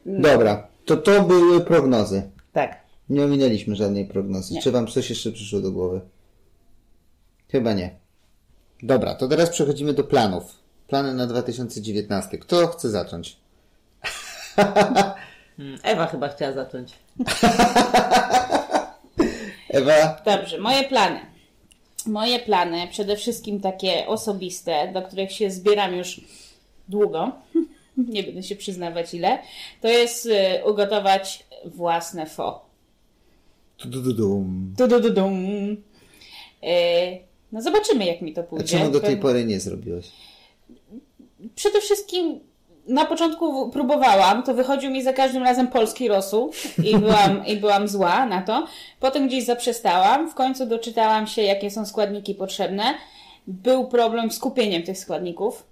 [0.05, 2.23] Dobra, to to były prognozy.
[2.53, 2.77] Tak.
[3.09, 4.53] Nie ominęliśmy żadnej prognozy.
[4.53, 4.61] Nie.
[4.61, 6.01] Czy wam coś jeszcze przyszło do głowy?
[7.51, 7.95] Chyba nie.
[8.83, 10.43] Dobra, to teraz przechodzimy do planów.
[10.87, 12.37] Plany na 2019.
[12.37, 13.37] Kto chce zacząć?
[15.59, 16.93] Mm, Ewa chyba chciała zacząć.
[19.69, 20.21] Ewa?
[20.25, 21.19] Dobrze, moje plany.
[22.05, 26.21] Moje plany, przede wszystkim takie osobiste, do których się zbieram już
[26.89, 27.31] długo,
[27.97, 29.39] nie będę się przyznawać ile,
[29.81, 30.31] to jest y,
[30.65, 32.65] ugotować własne fo.
[33.77, 34.73] Tu-du-du-dum.
[34.77, 35.35] Du, du, du, dum.
[36.63, 37.19] Y,
[37.51, 38.77] No zobaczymy, jak mi to A pójdzie.
[38.77, 40.11] czemu do tej pory nie zrobiłeś?
[41.55, 42.39] Przede wszystkim
[42.87, 46.51] na początku próbowałam, to wychodził mi za każdym razem polski rosół
[46.83, 48.67] i byłam, i byłam zła na to.
[48.99, 52.93] Potem gdzieś zaprzestałam, w końcu doczytałam się, jakie są składniki potrzebne.
[53.47, 55.63] Był problem z kupieniem tych składników.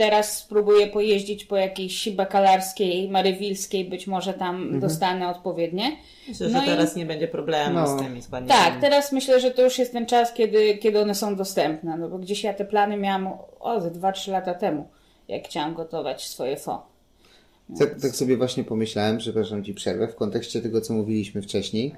[0.00, 5.96] Teraz spróbuję pojeździć po jakiejś bakalarskiej, marywilskiej, być może tam dostanę odpowiednie.
[6.28, 7.98] Myślę, No że i- teraz nie będzie problemu No.
[7.98, 8.64] z tymi składnikami.
[8.64, 11.96] Tak, teraz myślę, że to już jest ten czas, kiedy, kiedy one są dostępne.
[11.98, 13.28] No bo gdzieś ja te plany miałam
[13.60, 14.88] o, ze 2-3 lata temu,
[15.28, 16.86] jak chciałam gotować swoje fo.
[17.78, 21.94] Tak, tak sobie właśnie pomyślałem, przepraszam Ci przerwę, w kontekście tego, co mówiliśmy wcześniej,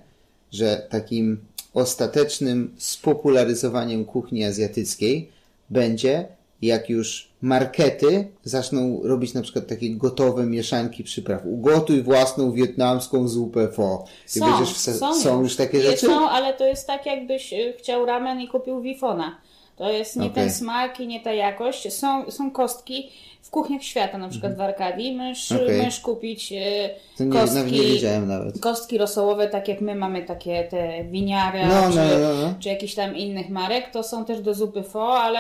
[0.52, 1.40] że takim
[1.74, 5.30] ostatecznym spopularyzowaniem kuchni azjatyckiej
[5.70, 6.26] będzie,
[6.62, 11.40] jak już markety zaczną robić na przykład takie gotowe mieszanki przypraw.
[11.46, 14.04] Ugotuj własną wietnamską zupę pho.
[14.36, 16.06] I będziesz wsa- są już takie rzeczy?
[16.06, 19.36] Są, ale to jest tak, jakbyś y, chciał ramen i kupił wifona.
[19.76, 20.34] To jest nie Okej.
[20.34, 21.92] ten smak i nie ta jakość.
[21.92, 23.10] Są, są kostki
[23.42, 25.16] w kuchniach świata, na przykład w Arkadii.
[25.16, 25.68] Możesz, Mhm.
[25.70, 25.78] Okej.
[25.84, 28.60] możesz kupić e, To nie, kostki, nie wiedziałem nawet.
[28.60, 32.54] kostki rosołowe, tak jak my mamy takie te winiary, No, czy, no, no, no.
[32.60, 33.90] czy jakichś tam innych marek.
[33.92, 35.38] To są też do zupy pho, ale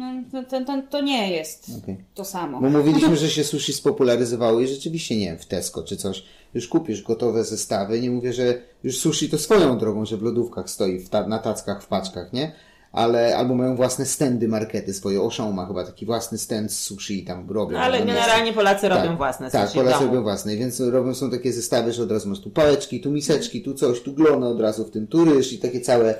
[0.00, 1.96] no, to, to, to, nie jest Okej.
[2.14, 2.60] to samo.
[2.60, 6.68] Bo mówiliśmy, że się sushi spopularyzowało i rzeczywiście, nie wiem, w Tesco czy coś, już
[6.68, 8.00] kupisz gotowe zestawy.
[8.00, 11.38] Nie mówię, że już sushi to swoją drogą, że w lodówkach stoi, w ta, na
[11.38, 12.52] tackach, w paczkach, nie?
[12.92, 15.22] Ale albo mają własne stędy markety swoje.
[15.22, 17.78] Oszą ma chyba taki własny stand z sushi i tam robią.
[17.78, 21.14] Ale jest- generalnie Polacy robią tak, własne Tak, sushi w Polacy robią własne, więc robią
[21.14, 24.46] są takie zestawy, że od razu masz tu pałeczki, tu miseczki, tu coś, tu glony
[24.46, 26.14] od razu w tym, tu ryż i takie całe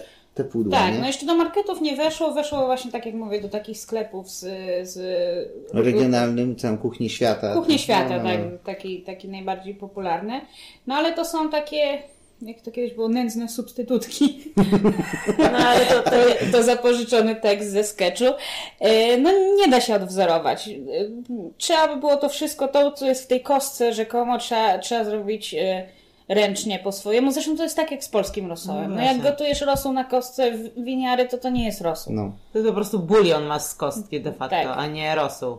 [0.44, 1.00] te pudła, Tak, nie?
[1.00, 4.40] no jeszcze do marketów nie weszło, weszło właśnie tak jak mówię, do takich sklepów z,
[4.88, 4.98] z
[5.74, 7.54] Regionalnym, tam kuchni świata.
[7.54, 8.58] Kuchni Tak, świata, no, no, tak, no.
[8.64, 10.40] taki, taki najbardziej popularny.
[10.86, 11.98] No ale to są takie,
[12.42, 14.38] jak to kiedyś było, nędzne substytutki.
[15.52, 16.16] No ale to, To,
[16.52, 18.24] to zapożyczony tekst ze sketchu.
[18.80, 20.68] E, No nie da się odwzorować.
[20.68, 20.72] E,
[21.58, 25.54] Trzeba by było to wszystko, to co jest w tej kostce rzekomo, trzeba, trzeba zrobić
[25.54, 25.86] e,
[26.34, 27.32] ręcznie po swojemu.
[27.32, 28.90] Zresztą to jest tak jak z polskim rosołem.
[28.90, 32.12] No No jak gotujesz rosół na kostce w- winiary, to to nie jest rosół.
[32.12, 32.32] no.
[32.52, 34.78] to po prostu bulion masz z kostki de facto, Tak.
[34.78, 35.58] a nie rosół.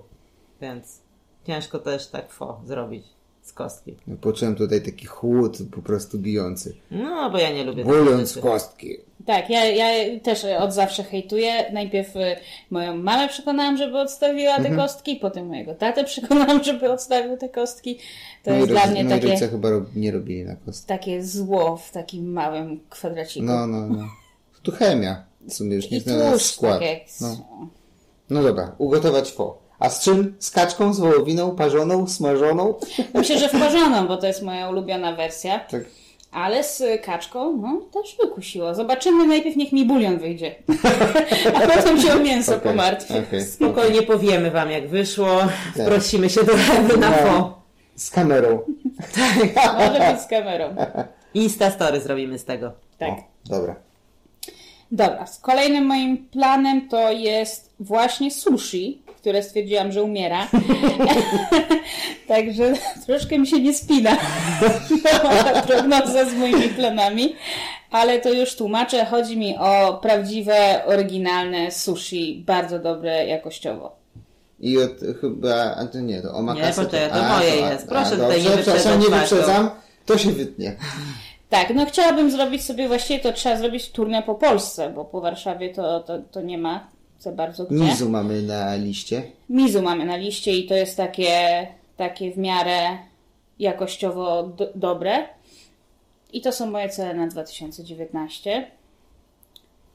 [0.61, 1.01] Więc
[1.47, 3.05] ciężko też tak fo zrobić
[3.41, 3.95] z kostki.
[4.21, 6.75] Poczułem tutaj taki chłód po prostu bijący.
[6.91, 7.85] No, bo ja nie lubię
[8.25, 8.41] rzeczy.
[8.41, 8.97] kostki.
[9.25, 11.71] Tak, ja, ja też od zawsze hejtuję.
[11.73, 12.35] Najpierw y,
[12.71, 14.75] moją mamę przekonałam, żeby odstawiła Mhm.
[14.75, 17.97] te kostki, potem mojego tatę przekonałam, żeby odstawił te kostki.
[18.43, 20.87] To Moi jest dla rodzy- mnie takie, rodzice chyba rob, nie robili na kostki.
[20.87, 23.45] takie zło w takim małym kwadraciku.
[23.45, 24.03] No, no, no.
[24.63, 25.23] Tu chemia.
[25.41, 26.73] W sumie już nie tłuszcz, skład.
[26.79, 26.99] tak jak...
[27.21, 27.37] No.
[28.29, 29.57] no dobra, ugotować fo.
[29.81, 30.35] A z czym?
[30.39, 32.73] Z kaczką, z wołowiną, parzoną, smażoną?
[33.13, 35.59] Myślę, że wparzoną, bo to jest moja ulubiona wersja.
[35.59, 35.81] Tak.
[36.31, 38.75] Ale z kaczką, no, też wykusiło.
[38.75, 40.55] Zobaczymy, najpierw niech mi bulion wyjdzie.
[41.55, 43.23] A potem się o mięso Okej, pomartwię.
[43.27, 43.45] okej.
[43.45, 45.37] Spokojnie powiemy wam jak wyszło.
[45.77, 45.85] Tak.
[45.87, 47.15] Prosimy się do rady na No.
[47.17, 47.61] fo.
[47.95, 48.59] Z kamerą.
[49.79, 50.75] Może być z kamerą.
[51.33, 52.71] Insta story zrobimy z tego.
[52.97, 53.09] Tak.
[53.09, 53.15] O,
[53.49, 53.75] dobra.
[54.91, 60.47] Dobra, z kolejnym moim planem to jest właśnie sushi, które stwierdziłam, że umiera.
[62.27, 62.73] Także
[63.05, 64.17] troszkę mi się nie spina
[65.43, 67.35] ta prognoza z moimi planami,
[67.91, 69.05] ale to już tłumaczę.
[69.05, 73.95] Chodzi mi o prawdziwe, oryginalne sushi, bardzo dobre jakościowo.
[74.59, 76.81] I od chyba, a to nie, to omakase.
[76.81, 77.87] Nie, poczekaj, to a, moje a, jest.
[77.87, 79.69] Proszę a, tutaj nie dobrze, nie wyprzedzać wyprzedzam.
[80.05, 80.75] To się wytnie.
[81.49, 85.73] Tak, no chciałabym zrobić sobie, właściwie to trzeba zrobić turnę po Polsce, bo po Warszawie
[85.73, 86.87] to, to, to nie ma
[87.21, 87.75] za bardzo gdzie.
[87.75, 89.23] Mizu mamy na liście.
[89.49, 92.97] Mizu mamy na liście i to jest takie, takie w miarę
[93.59, 95.27] jakościowo do, dobre.
[96.33, 98.71] I to są moje cele na 2019.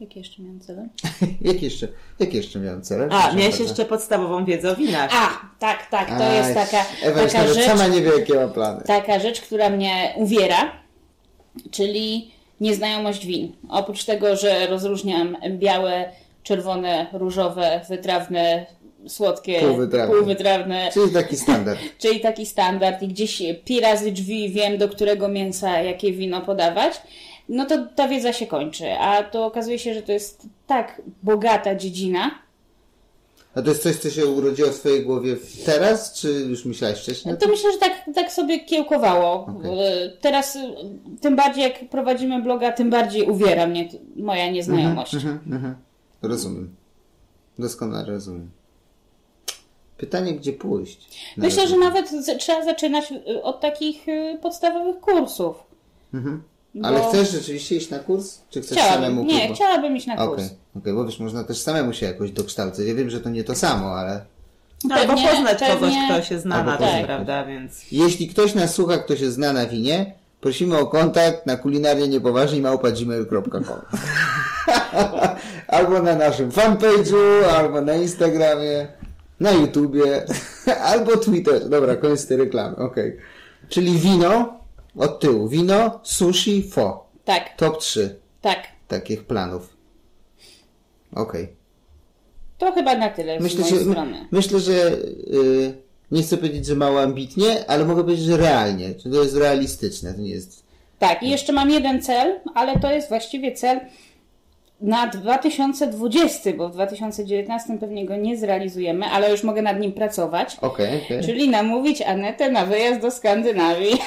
[0.00, 0.88] Jakie jeszcze miałam cele?
[1.40, 3.08] jak jeszcze, jak jeszcze miałem cele?
[3.10, 3.62] A, miałeś bardzo.
[3.62, 5.10] jeszcze podstawową wiedzę o winach.
[5.14, 8.48] A, tak, tak, to jest Aj, taka, Ewa taka rzecz, sama nie wie, jakie ma
[8.48, 8.82] plany.
[8.86, 10.72] taka rzecz, która mnie uwiera,
[11.70, 13.52] czyli nieznajomość win.
[13.68, 16.12] Oprócz tego, że rozróżniam białe,
[16.46, 18.66] czerwone, różowe, wytrawne,
[19.08, 20.14] słodkie, Półwytrawne.
[20.14, 21.80] półwytrawne Czyli taki standard.
[22.02, 27.02] czyli taki standard i gdzieś pi razy drzwi wiem, do którego mięsa jakie wino podawać,
[27.48, 28.92] no to ta wiedza się kończy.
[28.92, 32.30] A to okazuje się, że to jest tak bogata dziedzina.
[33.54, 37.36] A to jest coś, co się urodziło w twojej głowie teraz, czy już myślałeś wcześniej?
[37.36, 39.46] To myślę, że tak, tak sobie kiełkowało.
[39.58, 39.70] Okej.
[39.70, 40.60] E, Teraz e,
[41.20, 45.14] tym bardziej jak prowadzimy bloga, tym bardziej uwiera mnie moja nieznajomość.
[45.14, 45.85] Mhm, mhm.
[46.28, 46.74] Rozumiem.
[47.58, 48.50] Doskonale rozumiem.
[49.98, 51.08] Pytanie, gdzie pójść?
[51.36, 55.56] Myślę, że nawet z- trzeba zaczynać e, od takich e, podstawowych kursów.
[56.82, 58.38] Ale bo chcesz rzeczywiście iść na kurs?
[58.50, 59.56] Czy chcesz Chciałabym, samemu nie, próbować?
[59.56, 60.44] chciałabym iść na Okej, kurs.
[60.78, 62.86] okej, bo wiesz, można też samemu się jakoś dokształcać.
[62.86, 64.24] Ja wiem, że to nie to samo, ale
[64.90, 67.04] Albo Pewnie- poznać kogoś, pewnie- kto się zna Albo na tym, poznać.
[67.06, 67.44] prawda?
[67.44, 70.14] Więc jeśli ktoś nas słucha, kto się zna na winie,
[70.46, 73.64] prosimy o kontakt na kulinarnie niepoważni małpa.gmail.com
[75.76, 78.88] Albo na naszym fanpage'u, albo na Instagramie,
[79.40, 80.24] na YouTubie,
[80.92, 81.68] albo Twitterze.
[81.68, 83.16] Dobra, koniec tej reklamy, okej.
[83.68, 84.60] Czyli wino,
[84.96, 87.06] od tyłu, wino, sushi, fo.
[87.24, 88.58] Tak, Top 3 tak.
[88.88, 89.76] takich planów.
[91.12, 91.56] Okej.
[92.58, 94.28] To chyba na tyle Myślę, z że, mojej my, strony.
[94.32, 98.94] myślę, że y, nie chcę powiedzieć, że mało ambitnie, ale mogę powiedzieć, że realnie.
[98.94, 100.66] Czy to jest realistyczne, to nie jest...
[100.98, 103.80] Tak, i jeszcze mam jeden cel, ale to jest właściwie cel
[104.80, 110.56] na 2020, bo w 2019 pewnie go nie zrealizujemy, ale już mogę nad nim pracować.
[110.60, 111.24] Okej, okej.
[111.24, 113.98] Czyli namówić Anetę na wyjazd do Skandynawii.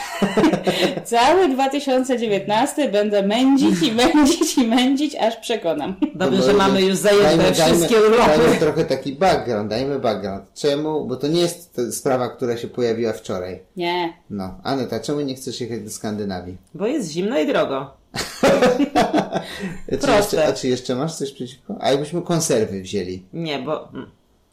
[1.03, 5.95] Cały 2019 będę mędzić i mędzić i mędzić, aż przekonam.
[6.15, 8.31] Dobrze, że mamy już zajęte wszystkie Europy.
[8.37, 10.53] Dajmy trochę taki background, dajmy background.
[10.53, 11.05] Czemu?
[11.05, 13.59] Bo to nie jest sprawa, która się pojawiła wczoraj.
[13.75, 14.13] Nie.
[14.29, 16.57] No, Aneta, czemu nie chcesz jechać do Skandynawii?
[16.73, 17.98] Bo jest zimno i drogo.
[20.01, 21.75] Czy jeszcze, a czy jeszcze masz coś przeciwko?
[21.79, 23.87] A jakbyśmy konserwy wzięli, Nie, bo...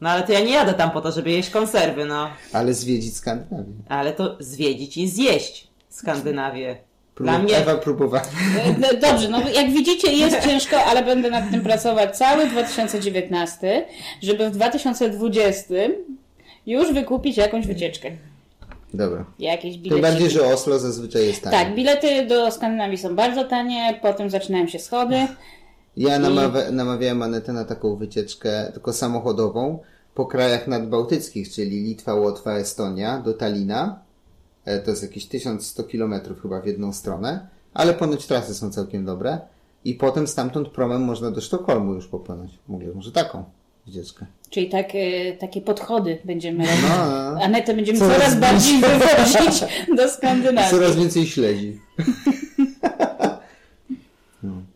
[0.00, 2.28] No ale to ja nie jadę tam po to, żeby jeść konserwy, no.
[2.52, 3.72] ale zwiedzić Skandynawię.
[3.88, 6.76] Ale to zwiedzić i zjeść Skandynawię.
[7.16, 7.56] Dla Prób- mnie...
[7.56, 8.22] Ewa próbowała.
[8.82, 13.86] E, Dobrze, no jak widzicie jest ciężko, ale będę nad tym pracować cały 2019,
[14.22, 15.74] żeby w 2020
[16.66, 18.10] już wykupić jakąś wycieczkę.
[18.96, 19.24] Dobra.
[19.38, 20.02] Jakieś Tym bilety.
[20.02, 21.56] bardziej, że Oslo zazwyczaj jest tanie.
[21.64, 25.16] Tak, bilety do Skandynawii są bardzo tanie, potem zaczynają się schody.
[25.96, 29.78] Ja namawia, namawiałem Anetę na taką wycieczkę, tylko samochodową,
[30.14, 33.98] po krajach nadbałtyckich, czyli Litwa, Łotwa, Estonia, do Talina.
[34.64, 39.04] E, To jest jakieś 1100 km chyba w jedną stronę, ale ponoć trasy są całkiem
[39.04, 39.38] dobre.
[39.84, 42.50] I potem stamtąd promem można do Sztokholmu już popłynąć.
[42.68, 43.44] Mówię, może taką
[43.86, 44.26] wycieczkę.
[44.50, 46.80] Czyli tak, e, takie podchody będziemy robić.
[46.88, 47.42] No, no.
[47.42, 49.64] Anetę będziemy Coraz coraz, bardziej wywozić
[49.96, 50.70] do Skandynawii.
[50.70, 51.80] Coraz więcej śledzi.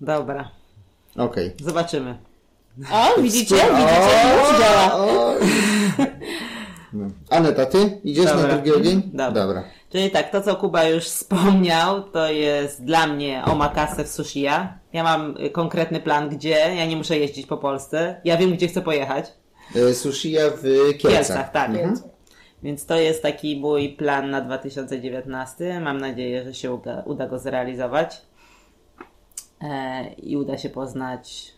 [0.00, 0.50] Dobra,
[1.16, 1.52] Okej.
[1.64, 2.18] zobaczymy.
[2.92, 3.54] O, widzicie?
[3.56, 4.50] O, Widzicie?
[4.50, 4.94] Już działa.
[4.94, 5.34] o.
[6.92, 7.10] No.
[7.30, 8.54] Aneta, ty idziesz na Dobra.
[8.54, 9.02] drugi ogień?
[9.12, 9.30] Dobra.
[9.30, 9.64] Dobra.
[9.90, 14.78] Czyli tak, to co Kuba już wspomniał, to jest dla mnie omakase w Sushiya.
[14.92, 16.74] Ja mam y, konkretny plan, gdzie.
[16.76, 18.20] Ja nie muszę jeździć po Polsce.
[18.24, 19.32] Ja wiem, gdzie chcę pojechać.
[19.76, 21.12] E, Sushiya w Kielcach.
[21.12, 21.70] Kielcach, tak.
[21.70, 21.94] Mhm.
[22.62, 25.80] Więc to jest taki mój plan na 2019.
[25.80, 28.22] Mam nadzieję, że się uda, uda go zrealizować.
[29.62, 31.52] E, I uda się poznać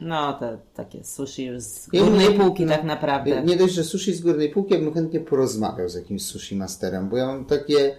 [0.00, 3.42] no te takie sushi już z górnej półki no, tak naprawdę.
[3.44, 7.08] Nie dość, że sushi z górnej półki, ja bym chętnie porozmawiał z jakimś sushi masterem,
[7.08, 7.96] bo ja mam takie...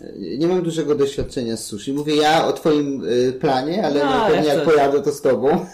[0.00, 1.92] e, Nie mam dużego doświadczenia z sushi.
[1.92, 5.66] Mówię ja o twoim y, planie, ale No, no, pewnie jak pojadę, to z tobą.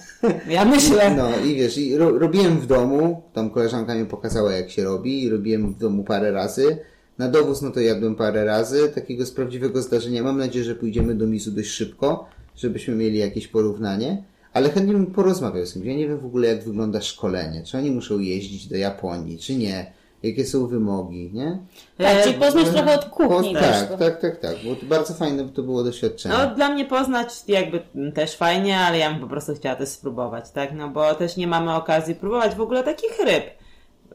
[0.49, 1.15] Ja myślę.
[1.17, 5.23] No i wiesz, i ro, robiłem w domu, tam koleżanka mi pokazała jak się robi
[5.23, 6.79] i robiłem w domu parę razy.
[7.19, 10.23] Na dowóz no to jadłem parę razy, takiego z prawdziwego zdarzenia.
[10.23, 14.23] Mam nadzieję, że pójdziemy do misu dość szybko, żebyśmy mieli jakieś porównanie.
[14.53, 15.87] Ale chętnie bym porozmawiał z kimś.
[15.87, 17.63] Ja nie wiem w ogóle jak wygląda szkolenie.
[17.63, 19.93] Czy oni muszą jeździć do Japonii, czy nie.
[20.23, 21.59] Jakie są wymogi, nie?
[21.99, 23.55] Tak, czyli poznać E, trochę od kuchni.
[23.55, 24.57] Po, też, tak, bo- tak, tak, tak.
[24.69, 26.35] Bo to bardzo fajne to było doświadczenie.
[26.39, 27.83] No dla mnie poznać jakby
[28.15, 30.73] też fajnie, ale ja bym po prostu chciała też spróbować, tak?
[30.73, 33.45] No bo też nie mamy okazji próbować w ogóle takich ryb.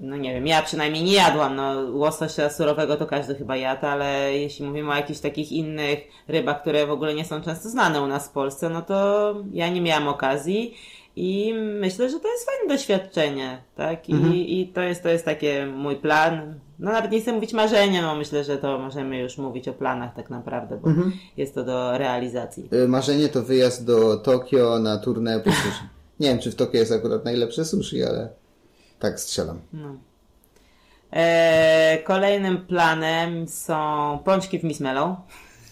[0.02, 4.38] No nie wiem, ja przynajmniej nie jadłam, no łososia surowego to każdy chyba jadł, ale
[4.38, 8.08] jeśli mówimy o jakichś takich innych rybach, które w ogóle nie są często znane u
[8.08, 10.76] nas w Polsce, no to ja nie miałam okazji
[11.16, 14.10] i myślę, że to jest fajne doświadczenie, tak?
[14.10, 16.60] I, i to jest to jest takie mój plan.
[16.80, 20.16] No nawet nie chcę mówić marzenia, no myślę, że to możemy już mówić o planach
[20.16, 20.90] tak naprawdę, bo
[21.38, 22.70] jest to do realizacji.
[22.74, 25.84] Y, Marzenie to wyjazd do Tokio na turnę po sushi.
[26.20, 28.30] Nie wiem, czy w Tokio jest akurat najlepsze sushi, ale
[29.00, 29.60] tak strzelam.
[31.14, 35.10] E, kolejnym planem są pączki w Miss Mellow.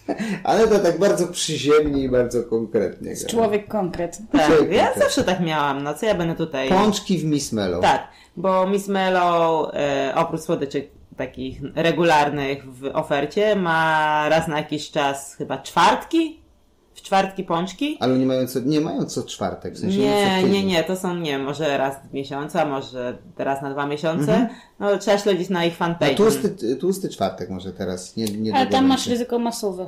[0.44, 3.14] Ale to tak bardzo przyziemnie i bardzo konkretnie.
[3.14, 3.28] gra.
[3.28, 4.18] Człowiek konkret.
[4.32, 5.02] Tak, Człowiek ja konkretny.
[5.02, 6.68] zawsze tak miałam, no co ja będę tutaj...
[6.68, 7.82] Pączki w Miss Mellow.
[7.82, 14.90] Tak, bo Miss Mellow e, oprócz słodyczy takich regularnych w ofercie ma raz na jakiś
[14.90, 16.40] czas chyba czwartki?
[16.96, 17.96] W czwartki pączki?
[18.00, 20.66] Ale nie mają co, nie mają co czwartek, w sensie Nie, co nie, tydzień.
[20.66, 24.48] nie, to są, nie może raz w miesiącu, a może raz na dwa miesiące.
[24.80, 26.14] No trzeba śledzić na ich fanpage.
[26.14, 29.10] tłusty, tłusty czwartek może teraz, nie, nie Ale tam masz się.
[29.10, 29.86] ryzyko masowe.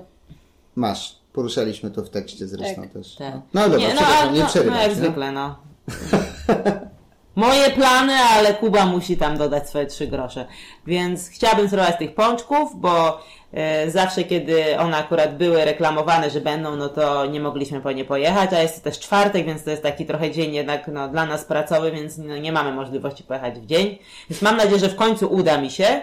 [0.77, 1.19] Masz.
[1.33, 2.91] Poruszaliśmy to w tekście zresztą Tak.
[2.93, 3.15] też.
[3.17, 3.35] Tak.
[3.55, 4.77] No dobra, nie, no, nie no, przerywaj.
[4.79, 5.57] no jak zwykle, no.
[7.39, 10.47] Moje plany, ale Kuba musi tam dodać swoje trzy grosze.
[10.87, 13.21] Więc chciałabym spróbować tych pączków, bo
[13.53, 18.05] e, zawsze kiedy one akurat były reklamowane, że będą, no to nie mogliśmy po nie
[18.05, 21.27] pojechać, a jest to też czwartek, więc to jest taki trochę dzień jednak no, dla
[21.27, 23.99] nas pracowy, więc no, nie mamy możliwości pojechać w dzień.
[24.31, 26.01] Więc mam nadzieję, że w końcu uda mi się.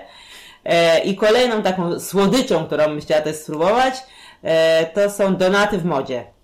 [0.66, 3.96] E, I kolejną taką słodyczą, którą bym chciała też spróbować,
[4.44, 6.35] e, to są donaty w modzie.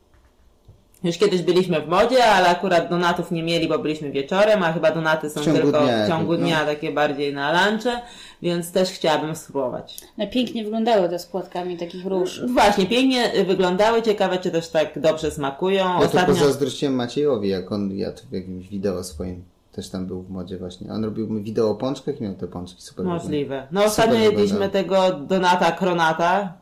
[1.04, 4.92] Już kiedyś byliśmy w modzie, ale akurat donatów nie mieli, bo byliśmy wieczorem, a chyba
[4.92, 6.38] donaty są W ciągu tylko dnia w ciągu no.
[6.38, 8.02] dnia, takie bardziej na lunche,
[8.42, 9.98] więc też chciałabym spróbować.
[10.18, 12.42] No, pięknie wyglądały te z płatkami takich róż.
[12.54, 15.86] Właśnie, pięknie wyglądały, ciekawe czy też tak dobrze smakują.
[15.86, 16.36] Ja to Ostatnio...
[16.36, 19.44] pozazdrościłem Maciejowi, jak on jadł w jakimś wideo swoim.
[19.72, 20.92] Też tam był w modzie właśnie.
[20.94, 23.06] On robił mi wideo o pączkach i miał te pączki super.
[23.06, 23.68] Możliwe.
[23.72, 26.61] No ostatnio jedliśmy tego donata kronata.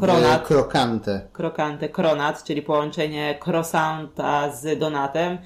[0.00, 0.46] Kronat.
[0.46, 1.20] Krokante.
[1.32, 5.38] Krokante, kronat, czyli połączenie croissanta z donatem.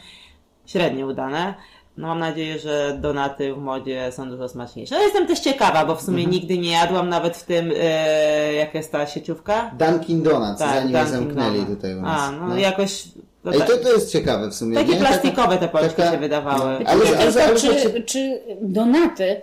[0.67, 1.55] Średnio udane.
[1.97, 4.95] No mam nadzieję, że donaty w modzie są dużo smaczniejsze.
[4.95, 6.31] No jestem też ciekawa, bo w sumie Mhm.
[6.31, 9.71] nigdy nie jadłam nawet w tym, e, jaka jest ta sieciówka?
[9.79, 11.69] Dunkin Donuts, zanim je Dunkin' zamknęli Donut.
[11.69, 12.21] tutaj u nas.
[12.21, 13.05] A, no, jakoś...
[13.45, 14.77] No, Ej, ta- to, to jest ciekawe w sumie.
[14.77, 14.97] takie nie?
[15.01, 16.63] plastikowe te pączki taka- się wydawały.
[16.63, 19.41] Ale- Ale, ale- tylko, ale- czy, czy donaty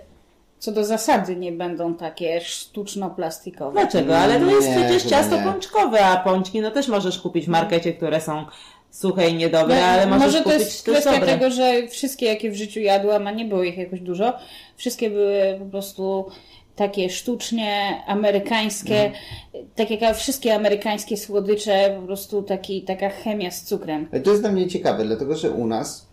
[0.64, 3.72] co do zasady nie będą takie sztuczno-plastikowe?
[3.72, 4.18] Dlaczego?
[4.18, 5.44] Ale to jest Nie, przecież ciasto nie.
[5.44, 8.46] pączkowe, a pączki no też możesz kupić w markecie, które są
[8.92, 11.28] suche i niedobre, ale możesz No, Może to jest kwestia dobre.
[11.28, 14.34] tego, że wszystkie, jakie w życiu jadłam, a nie było ich jakoś dużo,
[14.76, 16.26] wszystkie były po prostu
[16.76, 19.14] takie sztucznie amerykańskie, Mhm.
[19.76, 24.08] tak jak wszystkie amerykańskie słodycze, po prostu taki, taka chemia z cukrem.
[24.12, 26.08] Ale to jest dla mnie ciekawe, dlatego że u nas,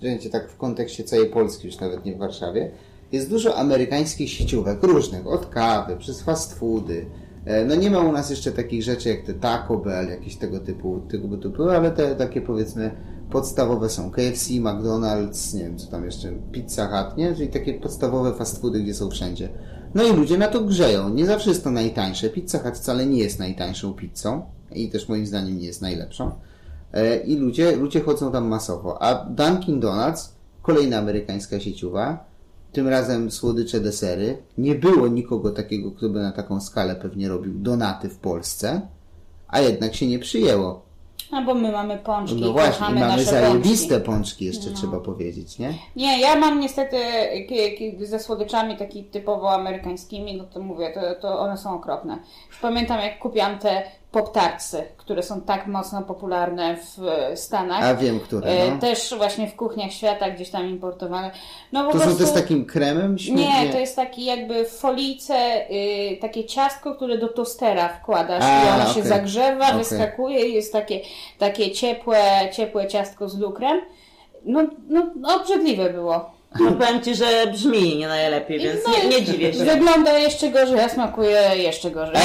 [0.00, 2.70] w tak w kontekście całej Polski, już nawet nie w Warszawie,
[3.12, 7.06] jest dużo amerykańskich sieciówek, różnych, od kawy, przez fast foody.
[7.44, 10.60] E, No nie ma u nas jeszcze takich rzeczy jak te Taco Bell, jakieś tego
[10.60, 12.90] typu, tego typu, ale te takie powiedzmy
[13.30, 17.34] podstawowe są KFC, McDonald's, nie wiem co tam jeszcze, Pizza Hut, nie?
[17.34, 19.48] Czyli takie podstawowe fast foody, gdzie są wszędzie.
[19.94, 21.08] No i ludzie na to grzeją.
[21.08, 22.30] Nie zawsze jest to najtańsze.
[22.30, 24.42] Pizza Hut wcale nie jest najtańszą pizzą
[24.74, 26.30] i też moim zdaniem nie jest najlepszą.
[26.92, 29.02] E, I ludzie, ludzie chodzą tam masowo.
[29.02, 30.32] A Dunkin' Donuts,
[30.62, 32.24] kolejna amerykańska sieciowa,
[32.72, 34.36] tym razem słodycze desery.
[34.58, 38.80] Nie było nikogo takiego, kto by na taką skalę pewnie robił donaty w Polsce,
[39.48, 40.88] a jednak się nie przyjęło.
[41.32, 44.06] No bo my mamy pączki, No właśnie, i mamy zajebiste pączki.
[44.12, 45.74] pączki jeszcze trzeba powiedzieć, nie?
[45.96, 46.96] Nie, ja mam niestety
[48.00, 52.18] ze słodyczami takimi typowo amerykańskimi, no to mówię, to, to one są okropne.
[52.48, 57.84] Już pamiętam jak kupiłam te pop-tartsy, które są tak mocno popularne w e, Stanach.
[57.84, 58.78] A wiem, które, E, no.
[58.80, 61.30] Też właśnie w kuchniach świata gdzieś tam importowane.
[61.72, 62.18] No To są prostu...
[62.18, 63.18] te z takim kremem?
[63.18, 63.64] Śmietnie?
[63.66, 65.34] Nie, to jest taki jakby w folice,
[65.70, 69.02] y, takie ciastko, które do tostera wkładasz A, i ono się okej.
[69.08, 69.78] zagrzewa, Okej.
[69.78, 71.00] wyskakuje i jest takie,
[71.38, 73.80] takie ciepłe, ciepłe ciastko z lukrem.
[74.44, 76.37] No, no obrzydliwe było.
[76.60, 79.64] No powiem Ci, że brzmi nie najlepiej, więc No nie, nie dziwię się.
[79.64, 82.16] Wygląda jeszcze gorzej, a smakuje jeszcze gorzej.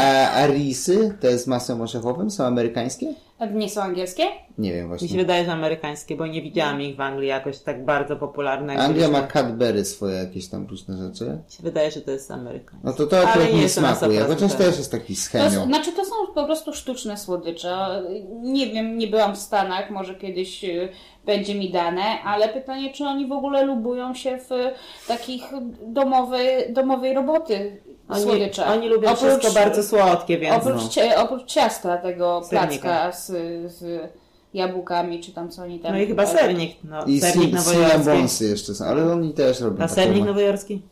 [0.00, 3.06] A, a risy, te z masłem orzechowym, są amerykańskie?
[3.40, 4.24] A nie są angielskie?
[4.58, 5.16] Nie wiem Mi się właśnie.
[5.16, 8.76] wydaje, że amerykańskie, bo nie widziałam ich w Anglii jakoś tak bardzo popularne.
[8.76, 11.24] Anglia ma Cadbury swoje jakieś tam różne rzeczy.
[11.24, 12.78] Mi się wydaje, że to jest amerykańskie.
[12.84, 15.30] No to to Ale akurat nie nie na smakuje, 100% chociaż też jest taki z
[15.30, 18.02] To, znaczy to są po prostu sztuczne słodycze.
[18.42, 20.88] Nie wiem, nie byłam w Stanach, może kiedyś y,
[21.26, 24.72] będzie mi dane, ale pytanie, czy oni w ogóle lubują się w y,
[25.08, 25.42] takich
[25.82, 27.80] domowej, domowej roboty
[28.12, 28.66] Oni, słodycze.
[28.66, 30.88] oni lubią wszystko bardzo słodkie, więc Oprócz, no.
[30.88, 32.82] cie, oprócz ciasta tego Sernika.
[32.82, 33.26] placka z,
[33.72, 34.10] z
[34.54, 35.92] jabłkami, czy tam co oni tam...
[35.92, 36.76] No i chyba sernik.
[36.84, 38.44] No, I sernik ci- nowojorski.
[38.44, 40.82] jeszcze są, ale oni też robią A sernik ma- nowojorski?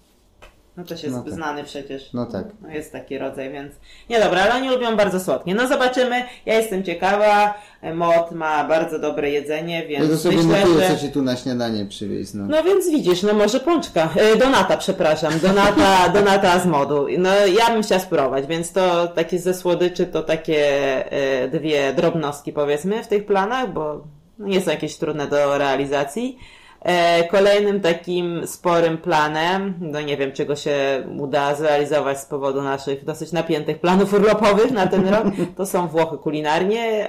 [0.79, 1.33] No też jest No tak.
[1.33, 2.13] znany przecież.
[2.13, 2.45] No tak.
[2.63, 3.73] No jest taki rodzaj, więc...
[4.11, 5.55] Nie dobra, ale oni lubią bardzo słodkie.
[5.55, 6.23] No zobaczymy.
[6.47, 7.55] Ja jestem ciekawa.
[7.95, 10.95] Mod ma bardzo dobre jedzenie, więc to sobie myślę, notuję, że...
[10.95, 12.35] co ci tu na śniadanie przywieźć.
[12.35, 12.47] No.
[12.47, 14.09] No więc widzisz, no może pączka.
[14.17, 15.39] E, Donata, przepraszam.
[15.39, 17.07] Donata, donata z modu.
[17.19, 20.67] No ja bym chciała spróbować, więc to takie ze słodyczy to takie
[21.13, 24.05] e, dwie drobnostki powiedzmy w tych planach, bo
[24.39, 26.39] nie są jakieś trudne do realizacji.
[26.83, 33.05] E, Kolejnym takim sporym planem, no nie wiem czego się uda zrealizować z powodu naszych
[33.05, 35.25] dosyć napiętych planów urlopowych na ten rok,
[35.57, 37.09] to są Włochy kulinarnie,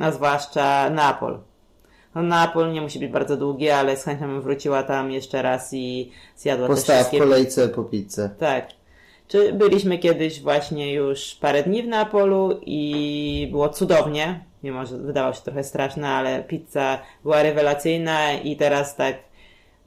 [0.00, 1.38] a zwłaszcza Neapol.
[2.14, 5.72] No, Neapol nie musi być bardzo długi, ale z chęcią bym wróciła tam jeszcze raz
[5.72, 7.18] i zjadła te Postawa w wszystkie...
[7.18, 8.30] kolejce po pizzę.
[8.38, 8.68] Tak.
[9.28, 15.34] Czy byliśmy kiedyś właśnie już parę dni w Neapolu i było cudownie, mimo że wydawało
[15.34, 19.16] się trochę straszne, ale pizza była rewelacyjna i teraz tak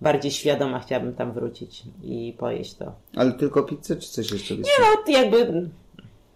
[0.01, 2.91] bardziej świadoma chciałabym tam wrócić i pojeść to.
[3.15, 5.69] Ale tylko pizzę, czy coś jeszcze byś No jakby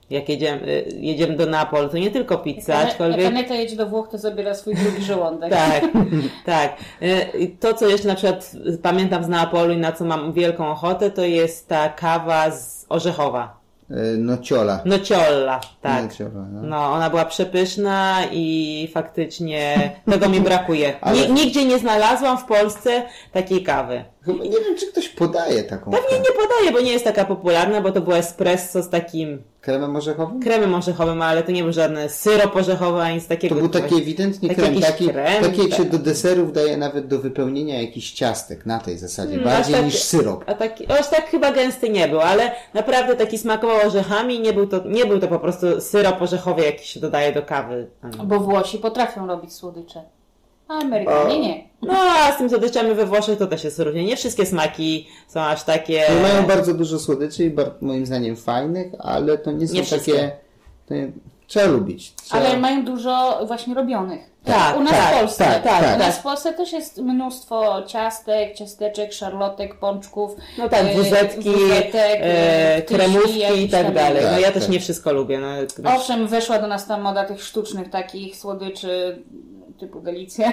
[0.10, 3.26] jak jedziemy, jedziemy do Neapolu, to nie tylko pizza, Jak aczkolwiek...
[3.26, 5.50] Aneta jedzie do Włoch, to zabiera swój drugi żołądek.
[5.50, 5.84] Tak,
[6.46, 6.78] tak.
[7.02, 11.12] Y, To, co jeszcze na przykład pamiętam z Neapolu i na co mam wielką ochotę,
[11.12, 13.59] to jest ta kawa z orzechowa.
[13.92, 14.82] E, Nociola.
[14.86, 16.04] Nociolla, tak.
[16.04, 16.62] Nociola, no.
[16.62, 20.94] No, ona była przepyszna i faktycznie tego mi brakuje.
[21.02, 24.04] Ale- Ni- Nigdzie nie znalazłam w Polsce takiej kawy.
[24.26, 26.20] Chyba nie wiem, czy ktoś podaje taką Pewnie kawę.
[26.20, 30.40] nie podaję, bo nie jest taka popularna, bo to było espresso z takim Kremem orzechowym?
[30.42, 33.56] kremem orzechowym, ale to nie był żadny syrop orzechowy, ani nic takiego.
[33.56, 37.08] To był taki ewidentnie taki krem, taki, krem, taki jak się do deserów daje nawet
[37.08, 40.44] do wypełnienia jakichś ciastek na tej zasadzie, Mm, bardziej tak- niż syrop.
[40.48, 44.68] A taki, aż tak chyba gęsty nie był, ale naprawdę taki smakował orzechami, nie był
[44.68, 47.88] to, nie był to po prostu syrop orzechowy, jaki się dodaje do kawy.
[48.26, 50.04] Bo Włosi potrafią robić słodycze.
[50.70, 51.70] A Amerykanie nie.
[51.82, 54.04] No, a z tym słodyczami we Włoszech to też jest różnie.
[54.04, 56.04] Nie wszystkie smaki są aż takie...
[56.16, 59.84] No, mają bardzo dużo słodyczy i bar- moim zdaniem fajnych, ale to nie są Nie
[59.84, 60.32] takie
[60.90, 61.12] nie,
[61.48, 62.14] trzeba lubić.
[62.16, 62.46] Trzeba...
[62.46, 64.30] Ale mają dużo właśnie robionych.
[64.44, 65.44] Tak, u nas tak, w Polsce.
[65.46, 65.96] tak, tak.
[65.96, 70.32] U nas w Polsce też jest mnóstwo ciastek, ciasteczek, szarlotek, pączków.
[70.58, 74.24] No tak, e, wuzetki, wuzetek, e, tysi, kremówki i tak dalej.
[74.24, 74.72] No Tak, ja też tak.
[74.72, 75.40] nie wszystko lubię.
[75.40, 75.48] No,
[75.96, 79.24] Owszem, weszła do nas ta moda tych sztucznych takich słodyczy
[79.80, 80.52] typu delicje.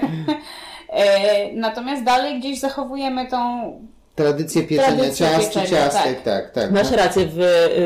[1.55, 6.71] Natomiast dalej gdzieś zachowujemy tą Tradycję pieczenia ciast i pieczenia, ciastek, tak, tak.
[6.71, 6.97] Masz no.
[6.97, 7.37] rację, w,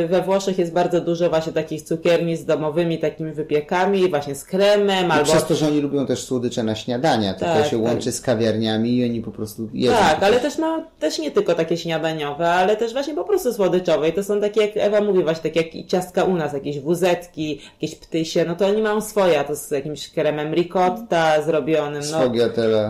[0.08, 5.08] we Włoszech jest bardzo dużo właśnie takich cukierni z domowymi takimi wypiekami, właśnie z kremem,
[5.08, 5.24] I albo...
[5.24, 7.86] przez to, że oni lubią też słodycze na śniadania, to, Tak, to się tak.
[7.86, 9.96] łączy z kawiarniami i oni po prostu jedzą.
[9.96, 14.08] Tak, ale też ma też nie tylko takie śniadaniowe, ale też właśnie po prostu słodyczowe.
[14.08, 17.60] I to są takie, jak Ewa mówi, właśnie takie jak ciastka u nas, jakieś wuzetki,
[17.80, 22.18] jakieś ptysie, no to oni mają swoje, a to z jakimś kremem ricotta zrobionym, no,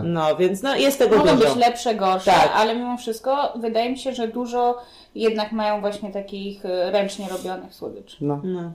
[0.03, 1.55] no więc no jest tego mogą dużo.
[1.55, 2.51] być lepsze, gorsze, Tak.
[2.55, 4.77] ale mimo wszystko wydaje mi się, że dużo
[5.15, 8.17] jednak mają właśnie takich e, ręcznie robionych słodyczy.
[8.21, 8.41] No.
[8.43, 8.73] No.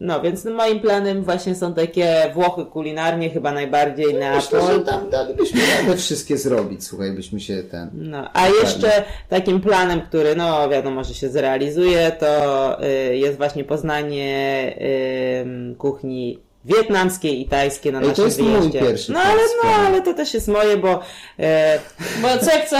[0.00, 4.84] No, więc no, moim planem właśnie są takie Włochy kulinarnie, chyba najbardziej Myślę, że Neapol.
[4.84, 7.90] tam dalibyśmy radę wszystkie zrobić, słuchaj, byśmy się ten...
[7.94, 13.64] No, a jeszcze takim planem, który no wiadomo, że się zrealizuje, to y, jest właśnie
[13.64, 14.74] poznanie
[15.72, 18.80] y, kuchni wietnamskiej i tajskiej na Ej, to naszym jest mój wyjeździe.
[18.80, 21.00] pierwszy no ale no, ale to też jest moje, bo
[21.38, 21.78] e,
[22.22, 22.76] Bo co jak co?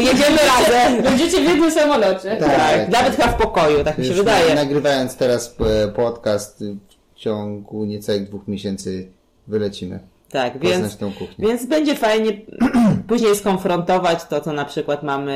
[0.00, 1.02] jedziemy razem.
[1.02, 2.36] Będziecie w jednym samolocie.
[2.36, 2.56] Tak.
[2.56, 4.54] Tak, nawet chyba w pokoju, tak mi się Już wydaje.
[4.54, 6.76] Nagrywając teraz e, podcast y,
[7.14, 9.08] w ciągu niecałych dwóch miesięcy
[9.46, 9.98] wylecimy.
[10.30, 11.48] Tak, więc, tą kuchnię.
[11.48, 12.32] więc będzie fajnie
[13.08, 15.34] później skonfrontować to, co na przykład mamy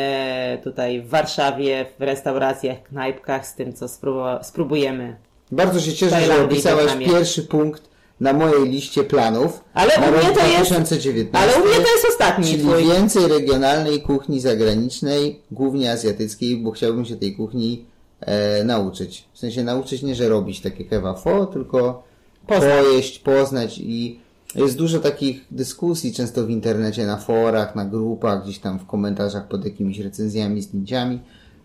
[0.64, 5.16] tutaj w Warszawie, w restauracjach, knajpkach z tym, co spróbu- spróbujemy.
[5.52, 7.06] Bardzo się cieszę, że Tajlandii, opisałeś Wietnamie.
[7.06, 7.82] pierwszy punkt
[8.20, 11.38] na mojej liście planów Ale u mnie to jest- 2019.
[11.38, 12.84] Ale u mnie to jest ostatni Czyli twój.
[12.84, 17.84] więcej regionalnej kuchni zagranicznej, głównie azjatyckiej, bo chciałbym się tej kuchni
[18.20, 19.24] e, nauczyć.
[19.32, 22.02] W sensie nauczyć nie, że robić takie kewa pho, tylko
[22.46, 22.72] Poznać.
[22.84, 24.18] pojeść, poznać i
[24.54, 29.48] jest dużo takich dyskusji często w internecie, na forach, na grupach, gdzieś tam w komentarzach
[29.48, 31.20] pod jakimiś recenzjami, zdjęciami.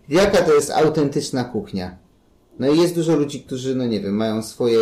[0.08, 1.96] Jaka to jest autentyczna kuchnia?
[2.58, 4.78] No i jest dużo ludzi, którzy, no nie wiem, mają swoje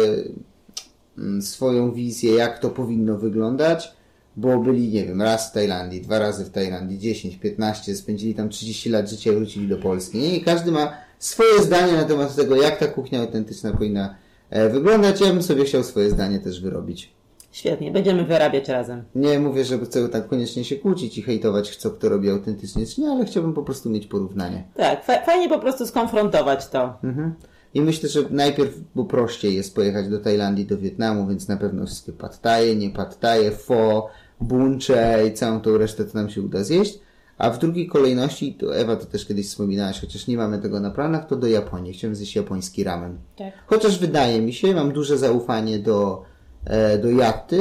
[1.19, 3.93] mm, swoją wizję, jak to powinno wyglądać,
[4.37, 8.49] bo byli, nie wiem, raz w Tajlandii, dwa razy w Tajlandii, 10, 15, spędzili tam
[8.49, 10.19] 30 lat życia i wrócili do Polski.
[10.19, 10.37] Nie?
[10.37, 14.15] I każdy ma swoje zdanie na temat tego, jak ta kuchnia autentyczna powinna
[14.51, 15.21] e, wyglądać.
[15.21, 17.13] Ja bym sobie chciał swoje zdanie też wyrobić.
[17.53, 19.03] Świetnie, będziemy wyrabiać razem.
[19.15, 23.01] Nie mówię, że chcę tak koniecznie się kłócić i hejtować, co kto robi autentycznie, czy
[23.01, 24.65] nie, ale chciałbym po prostu mieć porównanie.
[24.77, 26.95] Tak, fa- fajnie po prostu skonfrontować to.
[27.05, 27.35] Mhm.
[27.75, 31.87] I myślę, że najpierw, bo prościej jest pojechać do Tajlandii, do Wietnamu, więc na pewno
[31.87, 34.09] wszystkie pattaje, nie pattaje, pho,
[34.41, 36.99] buncze i całą tą resztę to nam się uda zjeść.
[37.39, 40.91] A w drugiej kolejności, to Ewa to też kiedyś wspominałaś, chociaż nie mamy tego na
[40.91, 41.93] planach, to do Japonii.
[41.93, 43.19] Chciałem zjeść japoński ramen.
[43.37, 43.53] Tak.
[43.67, 46.23] Chociaż wydaje mi się, mam duże zaufanie do,
[46.65, 47.61] e, do Jatty.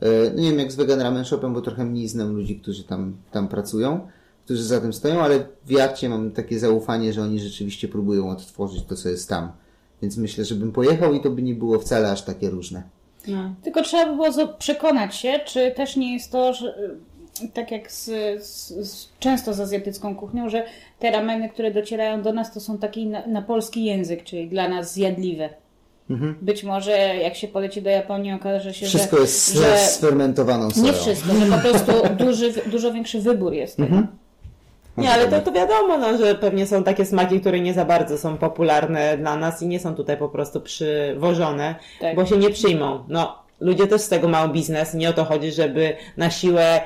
[0.00, 2.84] E, no nie wiem jak z Vegan Ramen Shopem, bo trochę mniej znam ludzi, którzy
[2.84, 4.08] tam, tam pracują,
[4.44, 8.84] którzy za tym stoją, ale w Jatcie mam takie zaufanie, że oni rzeczywiście próbują odtworzyć
[8.84, 9.52] to, co jest tam.
[10.02, 12.82] Więc myślę, że bym pojechał i to by nie było wcale aż takie różne.
[13.28, 13.54] No.
[13.62, 16.78] Tylko trzeba by było przekonać się, czy też nie jest to, że
[17.42, 18.04] y, tak jak z,
[18.46, 20.66] z, z, często z azjatycką kuchnią, że
[20.98, 24.68] te rameny, które docierają do nas, to są taki na, na polski język, czyli dla
[24.68, 25.48] nas zjadliwe.
[26.42, 28.98] Być może jak się poleci do Japonii, okaże się, Mhm.
[28.98, 30.86] Wszystko że, jest z, że z fermentowaną soją.
[30.86, 31.92] nie wszystko, że po prostu
[32.24, 33.96] duży, dużo większy wybór jest tego.
[34.98, 35.06] Mhm.
[35.06, 38.18] Nie, ale to, to wiadomo, no, że pewnie są takie smaki, które nie za bardzo
[38.18, 42.16] są popularne dla nas i nie są tutaj po prostu przywożone, Tak.
[42.16, 43.04] bo się nie przyjmą.
[43.08, 46.80] No, ludzie też z tego mają biznes, nie o to chodzi, żeby na siłę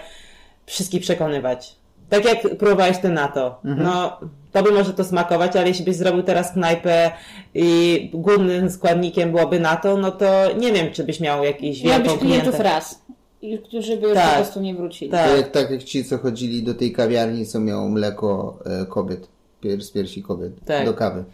[0.67, 1.77] wszystkich przekonywać.
[2.09, 3.61] Tak jak próbowałeś ty na to.
[3.65, 4.21] No,
[4.53, 7.11] tobie może to smakować, ale jeśli byś zrobił teraz knajpę
[7.55, 10.27] i głównym składnikiem byłoby na to, no to
[10.59, 13.03] nie wiem, czy byś miał jakiś wielką klientów raz,
[13.43, 14.31] i którzy by już Tak.
[14.31, 15.11] po prostu nie wrócili.
[15.11, 15.37] Tak.
[15.37, 19.29] Jak, tak jak ci, co chodzili do tej kawiarni, co miało mleko e, kobiet,
[19.61, 20.85] pier, z piersi kobiet, Tak.
[20.87, 21.25] do kawy.